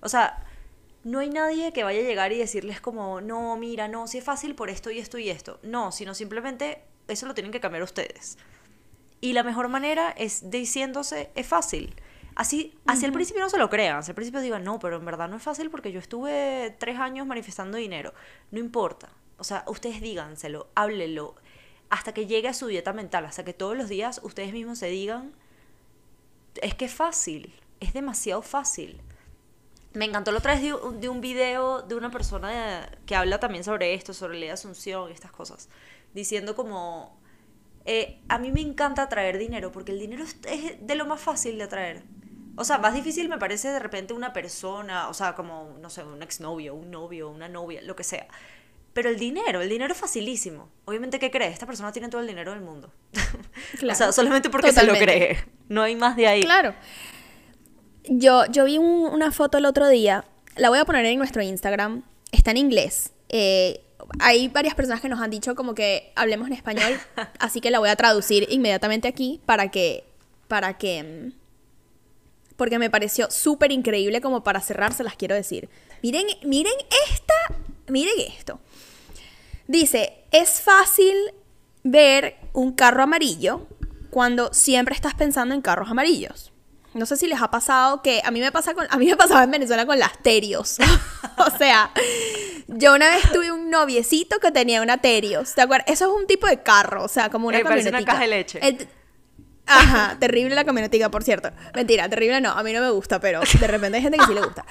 O 0.00 0.08
sea, 0.08 0.46
no 1.04 1.20
hay 1.20 1.30
nadie 1.30 1.72
que 1.72 1.84
vaya 1.84 2.00
a 2.00 2.02
llegar 2.02 2.32
y 2.32 2.38
decirles 2.38 2.80
como, 2.80 3.20
no, 3.20 3.56
mira, 3.56 3.88
no, 3.88 4.06
si 4.06 4.18
es 4.18 4.24
fácil 4.24 4.54
por 4.54 4.70
esto 4.70 4.90
y 4.90 4.98
esto 4.98 5.18
y 5.18 5.30
esto. 5.30 5.58
No, 5.62 5.92
sino 5.92 6.14
simplemente 6.14 6.82
eso 7.08 7.26
lo 7.26 7.34
tienen 7.34 7.52
que 7.52 7.60
cambiar 7.60 7.82
ustedes. 7.82 8.38
Y 9.20 9.32
la 9.32 9.42
mejor 9.42 9.68
manera 9.68 10.10
es 10.10 10.50
diciéndose, 10.50 11.30
es 11.34 11.46
fácil. 11.46 11.94
Así, 12.34 12.78
así 12.86 13.04
al 13.04 13.12
principio 13.12 13.42
no 13.42 13.50
se 13.50 13.58
lo 13.58 13.68
crean, 13.68 14.02
al 14.06 14.14
principio 14.14 14.40
digan, 14.40 14.64
no, 14.64 14.78
pero 14.78 14.96
en 14.96 15.04
verdad 15.04 15.28
no 15.28 15.36
es 15.36 15.42
fácil 15.42 15.70
porque 15.70 15.92
yo 15.92 15.98
estuve 15.98 16.74
tres 16.78 16.98
años 16.98 17.26
manifestando 17.26 17.76
dinero. 17.76 18.14
No 18.50 18.60
importa. 18.60 19.10
O 19.36 19.44
sea, 19.44 19.64
ustedes 19.66 20.00
díganselo, 20.00 20.68
háblenlo, 20.74 21.34
hasta 21.88 22.14
que 22.14 22.26
llegue 22.26 22.48
a 22.48 22.54
su 22.54 22.66
dieta 22.66 22.92
mental, 22.92 23.24
hasta 23.24 23.44
que 23.44 23.52
todos 23.52 23.76
los 23.76 23.88
días 23.88 24.20
ustedes 24.22 24.52
mismos 24.52 24.78
se 24.78 24.86
digan, 24.86 25.32
es 26.62 26.74
que 26.74 26.84
es 26.84 26.94
fácil, 26.94 27.54
es 27.80 27.92
demasiado 27.92 28.42
fácil. 28.42 29.00
Me 29.92 30.04
encantó 30.04 30.30
la 30.30 30.38
otra 30.38 30.54
vez 30.54 30.62
de 30.62 30.74
un, 30.74 31.00
de 31.00 31.08
un 31.08 31.20
video 31.20 31.82
de 31.82 31.94
una 31.94 32.10
persona 32.10 32.88
que 33.06 33.16
habla 33.16 33.40
también 33.40 33.64
sobre 33.64 33.94
esto, 33.94 34.14
sobre 34.14 34.38
la 34.38 34.52
asunción 34.52 35.10
y 35.10 35.12
estas 35.12 35.32
cosas, 35.32 35.68
diciendo 36.14 36.54
como, 36.54 37.20
eh, 37.84 38.20
a 38.28 38.38
mí 38.38 38.52
me 38.52 38.60
encanta 38.60 39.08
traer 39.08 39.38
dinero 39.38 39.72
porque 39.72 39.92
el 39.92 39.98
dinero 39.98 40.24
es 40.24 40.86
de 40.86 40.94
lo 40.94 41.06
más 41.06 41.20
fácil 41.20 41.58
de 41.58 41.64
atraer. 41.64 42.02
O 42.56 42.64
sea, 42.64 42.78
más 42.78 42.94
difícil 42.94 43.28
me 43.28 43.38
parece 43.38 43.68
de 43.68 43.78
repente 43.78 44.12
una 44.12 44.32
persona, 44.32 45.08
o 45.08 45.14
sea, 45.14 45.34
como, 45.34 45.76
no 45.80 45.88
sé, 45.88 46.04
un 46.04 46.22
exnovio, 46.22 46.74
un 46.74 46.90
novio, 46.90 47.30
una 47.30 47.48
novia, 47.48 47.80
lo 47.82 47.96
que 47.96 48.04
sea. 48.04 48.26
Pero 48.92 49.08
el 49.08 49.18
dinero, 49.18 49.62
el 49.62 49.68
dinero 49.68 49.94
es 49.94 49.98
facilísimo. 49.98 50.68
Obviamente, 50.84 51.18
¿qué 51.18 51.30
crees? 51.30 51.52
Esta 51.52 51.66
persona 51.66 51.92
tiene 51.92 52.08
todo 52.08 52.20
el 52.20 52.26
dinero 52.26 52.52
del 52.52 52.60
mundo. 52.60 52.92
o 53.90 53.94
sea, 53.94 54.12
solamente 54.12 54.50
porque 54.50 54.72
se 54.72 54.84
lo 54.84 54.94
cree. 54.94 55.42
No 55.68 55.82
hay 55.82 55.94
más 55.94 56.16
de 56.16 56.26
ahí. 56.26 56.42
Claro. 56.42 56.74
Yo, 58.12 58.44
yo 58.46 58.64
vi 58.64 58.76
una 58.76 59.30
foto 59.30 59.58
el 59.58 59.66
otro 59.66 59.86
día, 59.86 60.24
la 60.56 60.68
voy 60.68 60.80
a 60.80 60.84
poner 60.84 61.04
en 61.06 61.16
nuestro 61.16 61.42
Instagram, 61.42 62.02
está 62.32 62.50
en 62.50 62.56
inglés. 62.56 63.12
Eh, 63.28 63.84
hay 64.18 64.48
varias 64.48 64.74
personas 64.74 65.00
que 65.00 65.08
nos 65.08 65.20
han 65.20 65.30
dicho 65.30 65.54
como 65.54 65.76
que 65.76 66.10
hablemos 66.16 66.48
en 66.48 66.54
español, 66.54 66.98
así 67.38 67.60
que 67.60 67.70
la 67.70 67.78
voy 67.78 67.88
a 67.88 67.94
traducir 67.94 68.48
inmediatamente 68.50 69.06
aquí 69.06 69.40
para 69.46 69.70
que, 69.70 70.02
para 70.48 70.76
que, 70.76 71.30
porque 72.56 72.80
me 72.80 72.90
pareció 72.90 73.30
súper 73.30 73.70
increíble 73.70 74.20
como 74.20 74.42
para 74.42 74.60
cerrar, 74.60 74.92
se 74.92 75.04
las 75.04 75.14
quiero 75.14 75.36
decir. 75.36 75.68
Miren, 76.02 76.26
miren 76.42 76.74
esta, 77.08 77.62
miren 77.86 78.14
esto. 78.36 78.58
Dice, 79.68 80.24
es 80.32 80.60
fácil 80.60 81.14
ver 81.84 82.38
un 82.54 82.72
carro 82.72 83.04
amarillo 83.04 83.68
cuando 84.10 84.52
siempre 84.52 84.96
estás 84.96 85.14
pensando 85.14 85.54
en 85.54 85.60
carros 85.60 85.90
amarillos. 85.90 86.49
No 86.92 87.06
sé 87.06 87.16
si 87.16 87.28
les 87.28 87.40
ha 87.40 87.50
pasado 87.50 88.02
que 88.02 88.20
a 88.24 88.30
mí 88.30 88.40
me 88.40 88.50
pasa 88.50 88.74
con 88.74 88.86
a 88.90 88.96
mí 88.96 89.06
me 89.06 89.16
pasaba 89.16 89.44
en 89.44 89.50
Venezuela 89.50 89.86
con 89.86 89.98
las 89.98 90.18
terios. 90.18 90.78
o 91.38 91.56
sea, 91.56 91.92
yo 92.66 92.94
una 92.94 93.08
vez 93.08 93.30
tuve 93.32 93.52
un 93.52 93.70
noviecito 93.70 94.40
que 94.40 94.50
tenía 94.50 94.82
una 94.82 94.98
terios, 94.98 95.54
¿te 95.54 95.62
acuerdas? 95.62 95.86
Eso 95.88 96.06
es 96.06 96.20
un 96.20 96.26
tipo 96.26 96.46
de 96.46 96.62
carro, 96.62 97.04
o 97.04 97.08
sea, 97.08 97.30
como 97.30 97.48
una 97.48 97.58
eh, 97.58 97.88
una 97.88 98.04
caja 98.04 98.22
de 98.22 98.28
leche. 98.28 98.60
Ajá, 99.66 100.16
terrible 100.18 100.56
la 100.56 100.64
camionetica, 100.64 101.10
por 101.10 101.22
cierto. 101.22 101.50
Mentira, 101.74 102.08
terrible 102.08 102.40
no, 102.40 102.50
a 102.50 102.62
mí 102.64 102.72
no 102.72 102.80
me 102.80 102.90
gusta, 102.90 103.20
pero 103.20 103.40
de 103.40 103.66
repente 103.68 103.98
hay 103.98 104.02
gente 104.02 104.18
que 104.18 104.26
sí 104.26 104.34
le 104.34 104.40
gusta. 104.40 104.64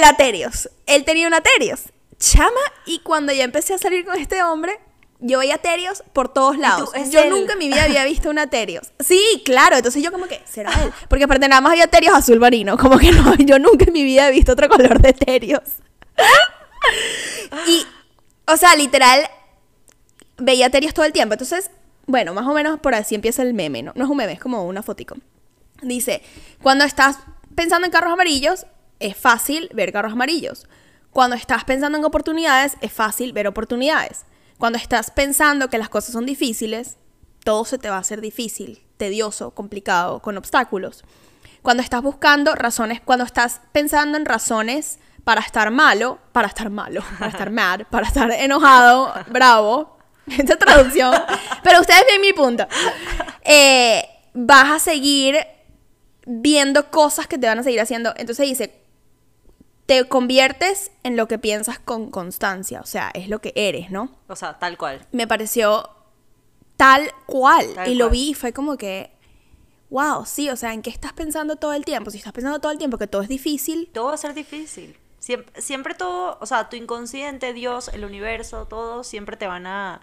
La 0.00 0.16
Terios. 0.16 0.68
Él 0.86 1.04
tenía 1.04 1.28
una 1.28 1.40
Terios. 1.40 1.84
Chama, 2.18 2.60
y 2.86 3.00
cuando 3.00 3.32
ya 3.32 3.44
empecé 3.44 3.74
a 3.74 3.78
salir 3.78 4.04
con 4.04 4.18
este 4.18 4.42
hombre, 4.42 4.80
yo 5.20 5.38
veía 5.38 5.58
terios 5.58 6.02
por 6.12 6.28
todos 6.32 6.58
lados. 6.58 6.90
yo 7.10 7.28
nunca 7.30 7.54
en 7.54 7.58
mi 7.58 7.68
vida 7.68 7.84
había 7.84 8.04
visto 8.04 8.30
una 8.30 8.48
terios. 8.48 8.92
Sí, 9.00 9.42
claro. 9.44 9.76
Entonces 9.76 10.02
yo 10.02 10.12
como 10.12 10.26
que, 10.26 10.42
¿será 10.44 10.70
él? 10.82 10.92
Porque 11.08 11.24
aparte 11.24 11.48
nada 11.48 11.60
más 11.60 11.72
había 11.72 11.86
terios 11.86 12.14
azul 12.14 12.40
marino. 12.40 12.76
Como 12.76 12.98
que 12.98 13.12
no, 13.12 13.34
yo 13.38 13.58
nunca 13.58 13.86
en 13.86 13.92
mi 13.92 14.04
vida 14.04 14.28
he 14.28 14.32
visto 14.32 14.52
otro 14.52 14.68
color 14.68 15.00
de 15.00 15.12
terios. 15.12 15.62
y, 17.66 17.86
o 18.46 18.56
sea, 18.56 18.76
literal, 18.76 19.28
veía 20.36 20.70
terios 20.70 20.94
todo 20.94 21.06
el 21.06 21.12
tiempo. 21.12 21.34
Entonces, 21.34 21.70
bueno, 22.06 22.34
más 22.34 22.46
o 22.46 22.52
menos 22.52 22.78
por 22.80 22.94
así 22.94 23.14
empieza 23.14 23.42
el 23.42 23.54
meme, 23.54 23.82
¿no? 23.82 23.92
No 23.94 24.04
es 24.04 24.10
un 24.10 24.16
meme, 24.16 24.32
es 24.32 24.40
como 24.40 24.64
una 24.66 24.82
fotico. 24.82 25.16
Dice, 25.82 26.22
cuando 26.62 26.84
estás 26.84 27.18
pensando 27.54 27.86
en 27.86 27.92
carros 27.92 28.12
amarillos, 28.12 28.66
es 29.00 29.16
fácil 29.16 29.70
ver 29.74 29.92
carros 29.92 30.12
amarillos. 30.12 30.66
Cuando 31.10 31.36
estás 31.36 31.64
pensando 31.64 31.96
en 31.96 32.04
oportunidades, 32.04 32.76
es 32.80 32.92
fácil 32.92 33.32
ver 33.32 33.46
oportunidades. 33.46 34.24
Cuando 34.64 34.78
estás 34.78 35.10
pensando 35.10 35.68
que 35.68 35.76
las 35.76 35.90
cosas 35.90 36.14
son 36.14 36.24
difíciles, 36.24 36.96
todo 37.44 37.66
se 37.66 37.76
te 37.76 37.90
va 37.90 37.96
a 37.96 37.98
hacer 37.98 38.22
difícil, 38.22 38.82
tedioso, 38.96 39.50
complicado, 39.50 40.20
con 40.20 40.38
obstáculos. 40.38 41.04
Cuando 41.60 41.82
estás 41.82 42.00
buscando 42.00 42.54
razones, 42.54 43.02
cuando 43.02 43.26
estás 43.26 43.60
pensando 43.72 44.16
en 44.16 44.24
razones 44.24 45.00
para 45.22 45.42
estar 45.42 45.70
malo, 45.70 46.18
para 46.32 46.48
estar 46.48 46.70
malo, 46.70 47.04
para 47.18 47.30
estar 47.30 47.50
mad, 47.50 47.82
para 47.90 48.06
estar 48.06 48.30
enojado, 48.30 49.12
bravo, 49.28 49.98
esta 50.26 50.56
traducción, 50.56 51.14
pero 51.62 51.82
ustedes 51.82 52.04
ven 52.10 52.22
mi 52.22 52.32
punto. 52.32 52.66
Eh, 53.42 54.02
vas 54.32 54.70
a 54.70 54.78
seguir 54.78 55.46
viendo 56.24 56.90
cosas 56.90 57.26
que 57.26 57.36
te 57.36 57.46
van 57.46 57.58
a 57.58 57.62
seguir 57.62 57.82
haciendo. 57.82 58.14
Entonces 58.16 58.48
dice, 58.48 58.83
te 59.86 60.08
conviertes 60.08 60.90
en 61.02 61.16
lo 61.16 61.28
que 61.28 61.38
piensas 61.38 61.78
con 61.78 62.10
constancia, 62.10 62.80
o 62.80 62.86
sea, 62.86 63.10
es 63.14 63.28
lo 63.28 63.40
que 63.40 63.52
eres, 63.54 63.90
¿no? 63.90 64.10
O 64.28 64.36
sea, 64.36 64.58
tal 64.58 64.78
cual. 64.78 65.06
Me 65.12 65.26
pareció 65.26 65.90
tal 66.76 67.12
cual 67.26 67.66
y 67.86 67.94
lo 67.94 68.10
vi 68.10 68.30
y 68.30 68.34
fue 68.34 68.52
como 68.52 68.76
que, 68.76 69.10
wow, 69.90 70.24
sí, 70.24 70.48
o 70.50 70.56
sea, 70.56 70.72
¿en 70.72 70.82
qué 70.82 70.90
estás 70.90 71.12
pensando 71.12 71.56
todo 71.56 71.74
el 71.74 71.84
tiempo? 71.84 72.10
Si 72.10 72.18
estás 72.18 72.32
pensando 72.32 72.60
todo 72.60 72.72
el 72.72 72.78
tiempo 72.78 72.98
que 72.98 73.06
todo 73.06 73.22
es 73.22 73.28
difícil. 73.28 73.90
Todo 73.92 74.06
va 74.06 74.14
a 74.14 74.18
ser 74.18 74.34
difícil. 74.34 74.96
Siempre, 75.18 75.60
siempre 75.60 75.94
todo, 75.94 76.38
o 76.40 76.46
sea, 76.46 76.68
tu 76.68 76.76
inconsciente, 76.76 77.52
Dios, 77.52 77.88
el 77.88 78.04
universo, 78.04 78.66
todo, 78.66 79.04
siempre 79.04 79.36
te 79.36 79.46
van 79.46 79.66
a 79.66 80.00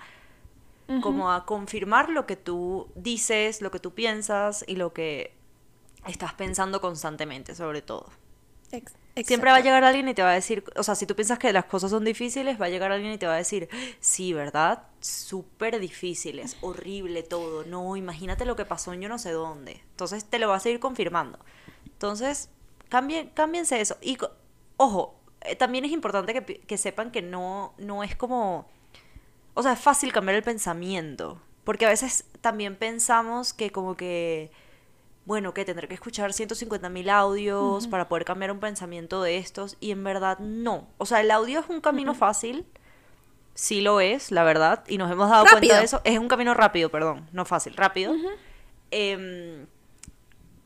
como 1.00 1.32
a 1.32 1.46
confirmar 1.46 2.10
lo 2.10 2.26
que 2.26 2.36
tú 2.36 2.90
dices, 2.96 3.62
lo 3.62 3.72
que 3.72 3.80
tú 3.80 3.94
piensas 3.94 4.66
y 4.68 4.76
lo 4.76 4.92
que 4.92 5.34
estás 6.06 6.34
pensando 6.34 6.82
constantemente, 6.82 7.56
sobre 7.56 7.82
todo. 7.82 8.10
Siempre 9.26 9.52
va 9.52 9.58
a 9.58 9.62
llegar 9.62 9.84
alguien 9.84 10.08
y 10.08 10.14
te 10.14 10.24
va 10.24 10.32
a 10.32 10.36
decir, 10.36 10.64
o 10.76 10.84
sea, 10.84 10.96
si 10.96 11.06
tú 11.06 11.16
piensas 11.16 11.38
que 11.38 11.52
las 11.52 11.66
cosas 11.66 11.92
son 11.92 12.06
difíciles, 12.06 12.60
va 12.60 12.68
a 12.68 12.70
llegar 12.70 12.92
alguien 12.92 13.12
y 13.12 13.18
te 13.18 13.28
va 13.28 13.34
a 13.34 13.38
decir, 13.38 13.68
sí, 14.00 14.32
¿verdad? 14.32 14.84
Súper 15.02 15.80
difíciles, 15.80 16.56
horrible 16.62 17.22
todo, 17.22 17.66
no, 17.66 17.98
imagínate 17.98 18.46
lo 18.46 18.56
que 18.56 18.66
pasó 18.66 18.94
en 18.94 19.02
yo 19.02 19.10
no 19.10 19.20
sé 19.20 19.32
dónde. 19.32 19.82
Entonces 19.92 20.24
te 20.26 20.40
lo 20.40 20.48
va 20.48 20.56
a 20.56 20.60
seguir 20.60 20.80
confirmando. 20.80 21.40
Entonces, 21.86 22.50
cambien, 22.88 23.30
cámbiense 23.30 23.82
eso. 23.82 23.98
Y, 24.02 24.18
ojo, 24.78 25.16
eh, 25.42 25.56
también 25.56 25.84
es 25.84 25.92
importante 25.92 26.34
que, 26.34 26.60
que 26.60 26.78
sepan 26.78 27.12
que 27.12 27.22
no, 27.22 27.74
no 27.78 28.04
es 28.04 28.16
como, 28.16 28.70
o 29.54 29.64
sea, 29.64 29.74
es 29.74 29.80
fácil 29.80 30.14
cambiar 30.14 30.38
el 30.38 30.44
pensamiento, 30.44 31.42
porque 31.66 31.86
a 31.86 31.90
veces 31.90 32.26
también 32.40 32.78
pensamos 32.78 33.54
que 33.54 33.72
como 33.72 33.96
que 33.98 34.52
bueno, 35.26 35.54
que 35.54 35.66
tendré 35.66 35.88
que 35.88 35.94
escuchar 35.94 36.34
150 36.34 36.90
mil 36.90 37.10
audios 37.10 37.88
para 37.88 38.08
poder 38.10 38.26
cambiar 38.26 38.52
un 38.52 38.60
pensamiento 38.60 39.22
de 39.22 39.38
estos. 39.38 39.78
Y 39.80 39.92
en 39.92 40.04
verdad 40.04 40.40
no. 40.40 40.88
O 40.98 41.06
sea, 41.06 41.22
el 41.22 41.30
audio 41.30 41.60
es 41.60 41.70
un 41.70 41.80
camino 41.80 42.16
fácil. 42.16 42.66
Sí 43.54 43.82
lo 43.82 44.00
es, 44.02 44.32
la 44.32 44.44
verdad. 44.44 44.84
Y 44.88 44.98
nos 44.98 45.12
hemos 45.12 45.30
dado 45.30 45.46
cuenta 45.46 45.78
de 45.78 45.86
eso. 45.86 46.02
Es 46.06 46.18
un 46.18 46.28
camino 46.28 46.54
rápido, 46.54 46.90
perdón. 46.90 47.28
No 47.32 47.46
fácil, 47.46 47.76
rápido. 47.76 48.16
Em, 48.90 49.68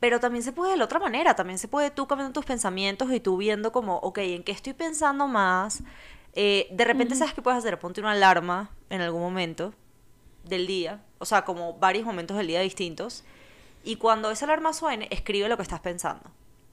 pero 0.00 0.20
también 0.20 0.42
se 0.42 0.52
puede 0.52 0.72
de 0.72 0.78
la 0.78 0.84
otra 0.84 1.00
manera. 1.00 1.36
También 1.36 1.58
se 1.58 1.68
puede 1.68 1.90
tú 1.90 2.06
cambiando 2.06 2.32
tus 2.32 2.46
pensamientos 2.46 3.12
y 3.12 3.20
tú 3.20 3.36
viendo 3.36 3.72
como, 3.72 3.96
ok, 3.96 4.18
¿en 4.18 4.42
qué 4.42 4.52
estoy 4.52 4.72
pensando 4.72 5.26
más? 5.26 5.82
Eh, 6.32 6.68
de 6.70 6.84
repente, 6.84 7.14
¿sabes 7.14 7.34
qué 7.34 7.42
puedes 7.42 7.58
hacer? 7.58 7.78
Ponte 7.78 8.00
una 8.00 8.12
alarma 8.12 8.70
en 8.88 9.02
algún 9.02 9.20
momento 9.20 9.74
del 10.44 10.66
día. 10.66 11.02
O 11.18 11.26
sea, 11.26 11.44
como 11.44 11.74
varios 11.74 12.06
momentos 12.06 12.38
del 12.38 12.46
día 12.46 12.60
distintos 12.60 13.22
y 13.86 13.96
cuando 13.96 14.32
esa 14.32 14.46
alarma 14.46 14.72
suene, 14.72 15.06
escribe 15.12 15.48
lo 15.48 15.56
que 15.56 15.62
estás 15.62 15.78
pensando. 15.78 16.32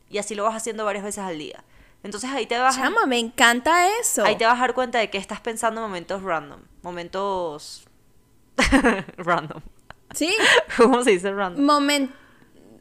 Y 0.09 0.17
así 0.17 0.33
lo 0.33 0.45
vas 0.45 0.55
haciendo 0.55 0.83
varias 0.83 1.03
veces 1.03 1.23
al 1.23 1.37
día. 1.37 1.63
Entonces 2.01 2.31
ahí 2.31 2.47
te 2.47 2.57
vas... 2.57 2.75
Chama, 2.75 3.05
me 3.05 3.19
encanta 3.19 3.87
eso. 3.99 4.25
Ahí 4.25 4.35
te 4.35 4.45
vas 4.45 4.57
a 4.57 4.61
dar 4.61 4.73
cuenta 4.73 4.97
de 4.97 5.11
que 5.11 5.19
estás 5.19 5.39
pensando 5.39 5.79
en 5.79 5.87
momentos 5.87 6.23
random. 6.23 6.61
Momentos... 6.81 7.85
random. 9.17 9.61
¿Sí? 10.15 10.35
¿Cómo 10.77 11.03
se 11.03 11.11
dice 11.11 11.31
random? 11.31 11.63
Momentos... 11.63 12.17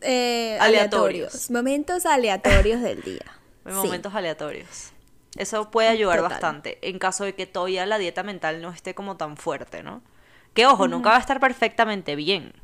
Eh, 0.00 0.56
aleatorios. 0.60 1.50
Momentos 1.50 2.06
aleatorios 2.06 2.80
del 2.80 3.02
día. 3.02 3.26
Momentos 3.66 4.14
aleatorios. 4.14 4.92
Eso 5.36 5.70
puede 5.70 5.88
ayudar 5.88 6.22
bastante 6.22 6.78
en 6.80 6.98
caso 6.98 7.24
de 7.24 7.34
que 7.34 7.46
todavía 7.46 7.84
la 7.84 7.98
dieta 7.98 8.22
mental 8.22 8.62
no 8.62 8.70
esté 8.70 8.94
como 8.94 9.18
tan 9.18 9.36
fuerte, 9.36 9.82
¿no? 9.82 10.02
Que 10.54 10.64
ojo, 10.64 10.88
nunca 10.88 11.10
va 11.10 11.16
a 11.16 11.20
estar 11.20 11.38
perfectamente 11.38 12.16
bien 12.16 12.61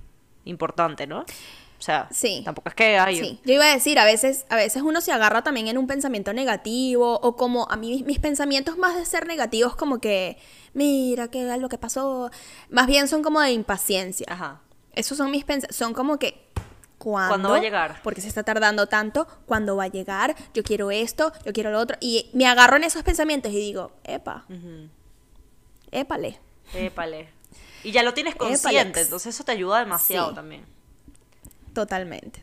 importante, 0.48 1.06
¿no? 1.06 1.20
O 1.20 1.80
sea, 1.80 2.08
Sí. 2.10 2.42
tampoco 2.44 2.68
es 2.70 2.74
que 2.74 2.98
hay... 2.98 3.16
Sí, 3.20 3.40
yo 3.44 3.54
iba 3.54 3.64
a 3.64 3.72
decir, 3.72 4.00
a 4.00 4.04
veces, 4.04 4.46
a 4.48 4.56
veces 4.56 4.82
uno 4.82 5.00
se 5.00 5.12
agarra 5.12 5.42
también 5.42 5.68
en 5.68 5.78
un 5.78 5.86
pensamiento 5.86 6.32
negativo 6.32 7.20
o 7.22 7.36
como 7.36 7.70
a 7.70 7.76
mí 7.76 8.02
mis- 8.04 8.18
pensamientos 8.18 8.76
más 8.76 8.96
de 8.96 9.04
ser 9.06 9.26
negativos 9.28 9.76
como 9.76 10.00
que, 10.00 10.38
mira, 10.74 11.28
qué 11.28 11.48
es 11.48 11.58
lo 11.60 11.68
que 11.68 11.78
pasó, 11.78 12.30
más 12.68 12.88
bien 12.88 13.06
son 13.06 13.22
como 13.22 13.40
de 13.40 13.52
impaciencia. 13.52 14.26
Ajá. 14.28 14.60
Esos 14.92 15.16
son 15.18 15.30
mis 15.30 15.44
pensamientos, 15.44 15.76
son 15.76 15.94
como 15.94 16.18
que, 16.18 16.48
¿cuándo? 16.98 17.28
¿Cuándo 17.28 17.48
va 17.50 17.56
a 17.58 17.60
llegar? 17.60 18.02
¿Por 18.02 18.12
qué 18.16 18.22
se 18.22 18.28
está 18.28 18.42
tardando 18.42 18.88
tanto? 18.88 19.28
¿Cuándo 19.46 19.76
va 19.76 19.84
a 19.84 19.88
llegar? 19.88 20.34
Yo 20.54 20.64
quiero 20.64 20.90
esto, 20.90 21.32
yo 21.44 21.52
quiero 21.52 21.70
lo 21.70 21.78
otro. 21.78 21.96
Y 22.00 22.28
me 22.32 22.46
agarro 22.48 22.76
en 22.76 22.82
esos 22.82 23.04
pensamientos 23.04 23.52
y 23.52 23.56
digo, 23.56 23.92
epa, 24.02 24.46
épale. 25.92 26.38
Épale. 26.74 27.28
Y 27.84 27.92
ya 27.92 28.02
lo 28.02 28.14
tienes 28.14 28.34
consciente, 28.34 29.00
entonces 29.02 29.34
eso 29.34 29.44
te 29.44 29.52
ayuda 29.52 29.78
demasiado 29.80 30.30
Sí. 30.30 30.34
también. 30.34 30.64
Totalmente. 31.74 32.42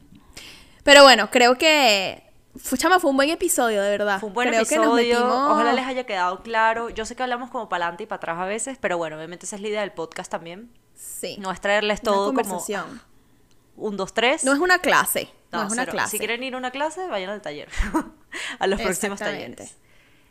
Pero 0.83 1.03
bueno, 1.03 1.29
creo 1.31 1.57
que 1.57 2.23
fue, 2.57 2.77
chama, 2.77 2.99
fue 2.99 3.09
un 3.11 3.17
buen 3.17 3.29
episodio, 3.29 3.81
de 3.81 3.89
verdad. 3.89 4.19
Fue 4.19 4.29
un 4.29 4.33
buen 4.35 4.47
creo 4.49 4.61
episodio, 4.61 4.81
que 4.81 4.87
nos 4.87 4.95
metimos... 4.95 5.51
ojalá 5.51 5.73
les 5.73 5.85
haya 5.85 6.05
quedado 6.05 6.41
claro. 6.41 6.89
Yo 6.89 7.05
sé 7.05 7.15
que 7.15 7.23
hablamos 7.23 7.49
como 7.49 7.67
para 7.67 7.85
adelante 7.85 8.03
y 8.03 8.05
para 8.05 8.17
atrás 8.17 8.37
a 8.39 8.45
veces, 8.45 8.77
pero 8.79 8.97
bueno, 8.97 9.17
obviamente 9.17 9.45
esa 9.45 9.55
es 9.57 9.61
la 9.61 9.67
idea 9.67 9.81
del 9.81 9.91
podcast 9.91 10.31
también. 10.31 10.71
Sí. 10.95 11.35
No 11.39 11.51
es 11.51 11.59
traerles 11.59 11.99
una 12.03 12.11
todo 12.11 12.33
como 12.33 12.63
un, 13.77 13.97
dos, 13.97 14.13
tres. 14.13 14.45
No 14.45 14.53
es 14.53 14.59
una 14.59 14.79
clase. 14.79 15.29
No, 15.51 15.59
No, 15.61 15.67
es 15.67 15.73
una 15.73 15.81
cero. 15.83 15.91
clase. 15.91 16.11
Si 16.11 16.17
quieren 16.17 16.43
ir 16.43 16.53
a 16.53 16.57
una 16.57 16.71
clase, 16.71 17.05
vayan 17.07 17.29
al 17.29 17.41
taller. 17.41 17.67
a 18.59 18.67
los 18.67 18.79
próximos 18.81 19.19
talleres. 19.19 19.75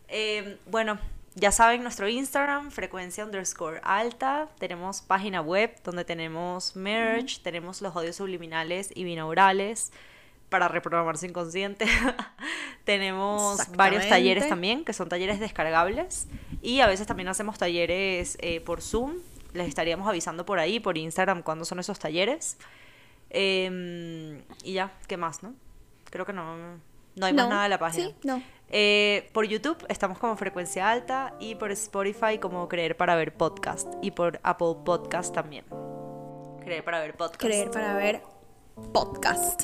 Eh, 0.08 0.58
bueno, 0.66 0.98
ya 1.36 1.50
saben 1.50 1.82
nuestro 1.82 2.08
Instagram, 2.08 2.70
frecuencia 2.70 3.24
underscore 3.24 3.80
alta. 3.82 4.48
Tenemos 4.58 5.02
página 5.02 5.40
web 5.40 5.74
donde 5.82 6.04
tenemos 6.04 6.76
merch, 6.76 7.42
tenemos 7.42 7.82
los 7.82 7.94
audios 7.96 8.16
subliminales 8.16 8.90
y 8.94 9.04
binaurales 9.04 9.92
para 10.48 10.68
reprogramar 10.68 11.18
su 11.18 11.26
inconsciente. 11.26 11.86
tenemos 12.84 13.58
varios 13.76 14.08
talleres 14.08 14.48
también, 14.48 14.84
que 14.84 14.92
son 14.92 15.08
talleres 15.08 15.40
descargables. 15.40 16.28
Y 16.62 16.80
a 16.80 16.86
veces 16.86 17.06
también 17.08 17.28
hacemos 17.28 17.58
talleres 17.58 18.38
eh, 18.40 18.60
por 18.60 18.80
Zoom. 18.80 19.16
Les 19.52 19.66
estaríamos 19.66 20.06
avisando 20.08 20.46
por 20.46 20.60
ahí, 20.60 20.78
por 20.78 20.96
Instagram, 20.96 21.42
cuándo 21.42 21.64
son 21.64 21.80
esos 21.80 21.98
talleres. 21.98 22.58
Em, 23.30 24.42
y 24.62 24.74
ya, 24.74 24.92
¿qué 25.08 25.16
más, 25.16 25.42
no? 25.42 25.54
Creo 26.10 26.24
que 26.24 26.32
no, 26.32 26.78
no 27.16 27.26
hay 27.26 27.32
más 27.32 27.48
nada 27.48 27.62
de 27.64 27.68
la 27.68 27.78
página. 27.78 28.08
sí, 28.08 28.14
no. 28.24 28.42
Eh, 28.70 29.30
por 29.32 29.44
YouTube 29.46 29.76
estamos 29.88 30.18
como 30.18 30.36
Frecuencia 30.36 30.90
Alta 30.90 31.34
y 31.38 31.54
por 31.54 31.70
Spotify 31.70 32.38
como 32.40 32.66
Creer 32.68 32.96
para 32.96 33.14
Ver 33.14 33.34
Podcast 33.34 33.88
y 34.02 34.10
por 34.10 34.40
Apple 34.42 34.76
Podcast 34.84 35.34
también. 35.34 35.64
Creer 36.60 36.82
para 36.82 37.00
Ver 37.00 37.14
Podcast. 37.14 37.40
Creer 37.40 37.70
para 37.70 37.94
ver 37.94 38.22
podcast. 38.92 39.62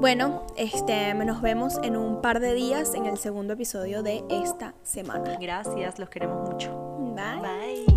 Bueno, 0.00 0.46
este, 0.56 1.14
nos 1.14 1.42
vemos 1.42 1.78
en 1.82 1.96
un 1.96 2.22
par 2.22 2.40
de 2.40 2.54
días 2.54 2.94
en 2.94 3.06
el 3.06 3.18
segundo 3.18 3.54
episodio 3.54 4.02
de 4.02 4.22
esta 4.30 4.74
semana. 4.82 5.36
Gracias, 5.40 5.98
los 5.98 6.08
queremos 6.08 6.48
mucho. 6.48 6.70
Bye. 7.14 7.40
Bye. 7.40 7.89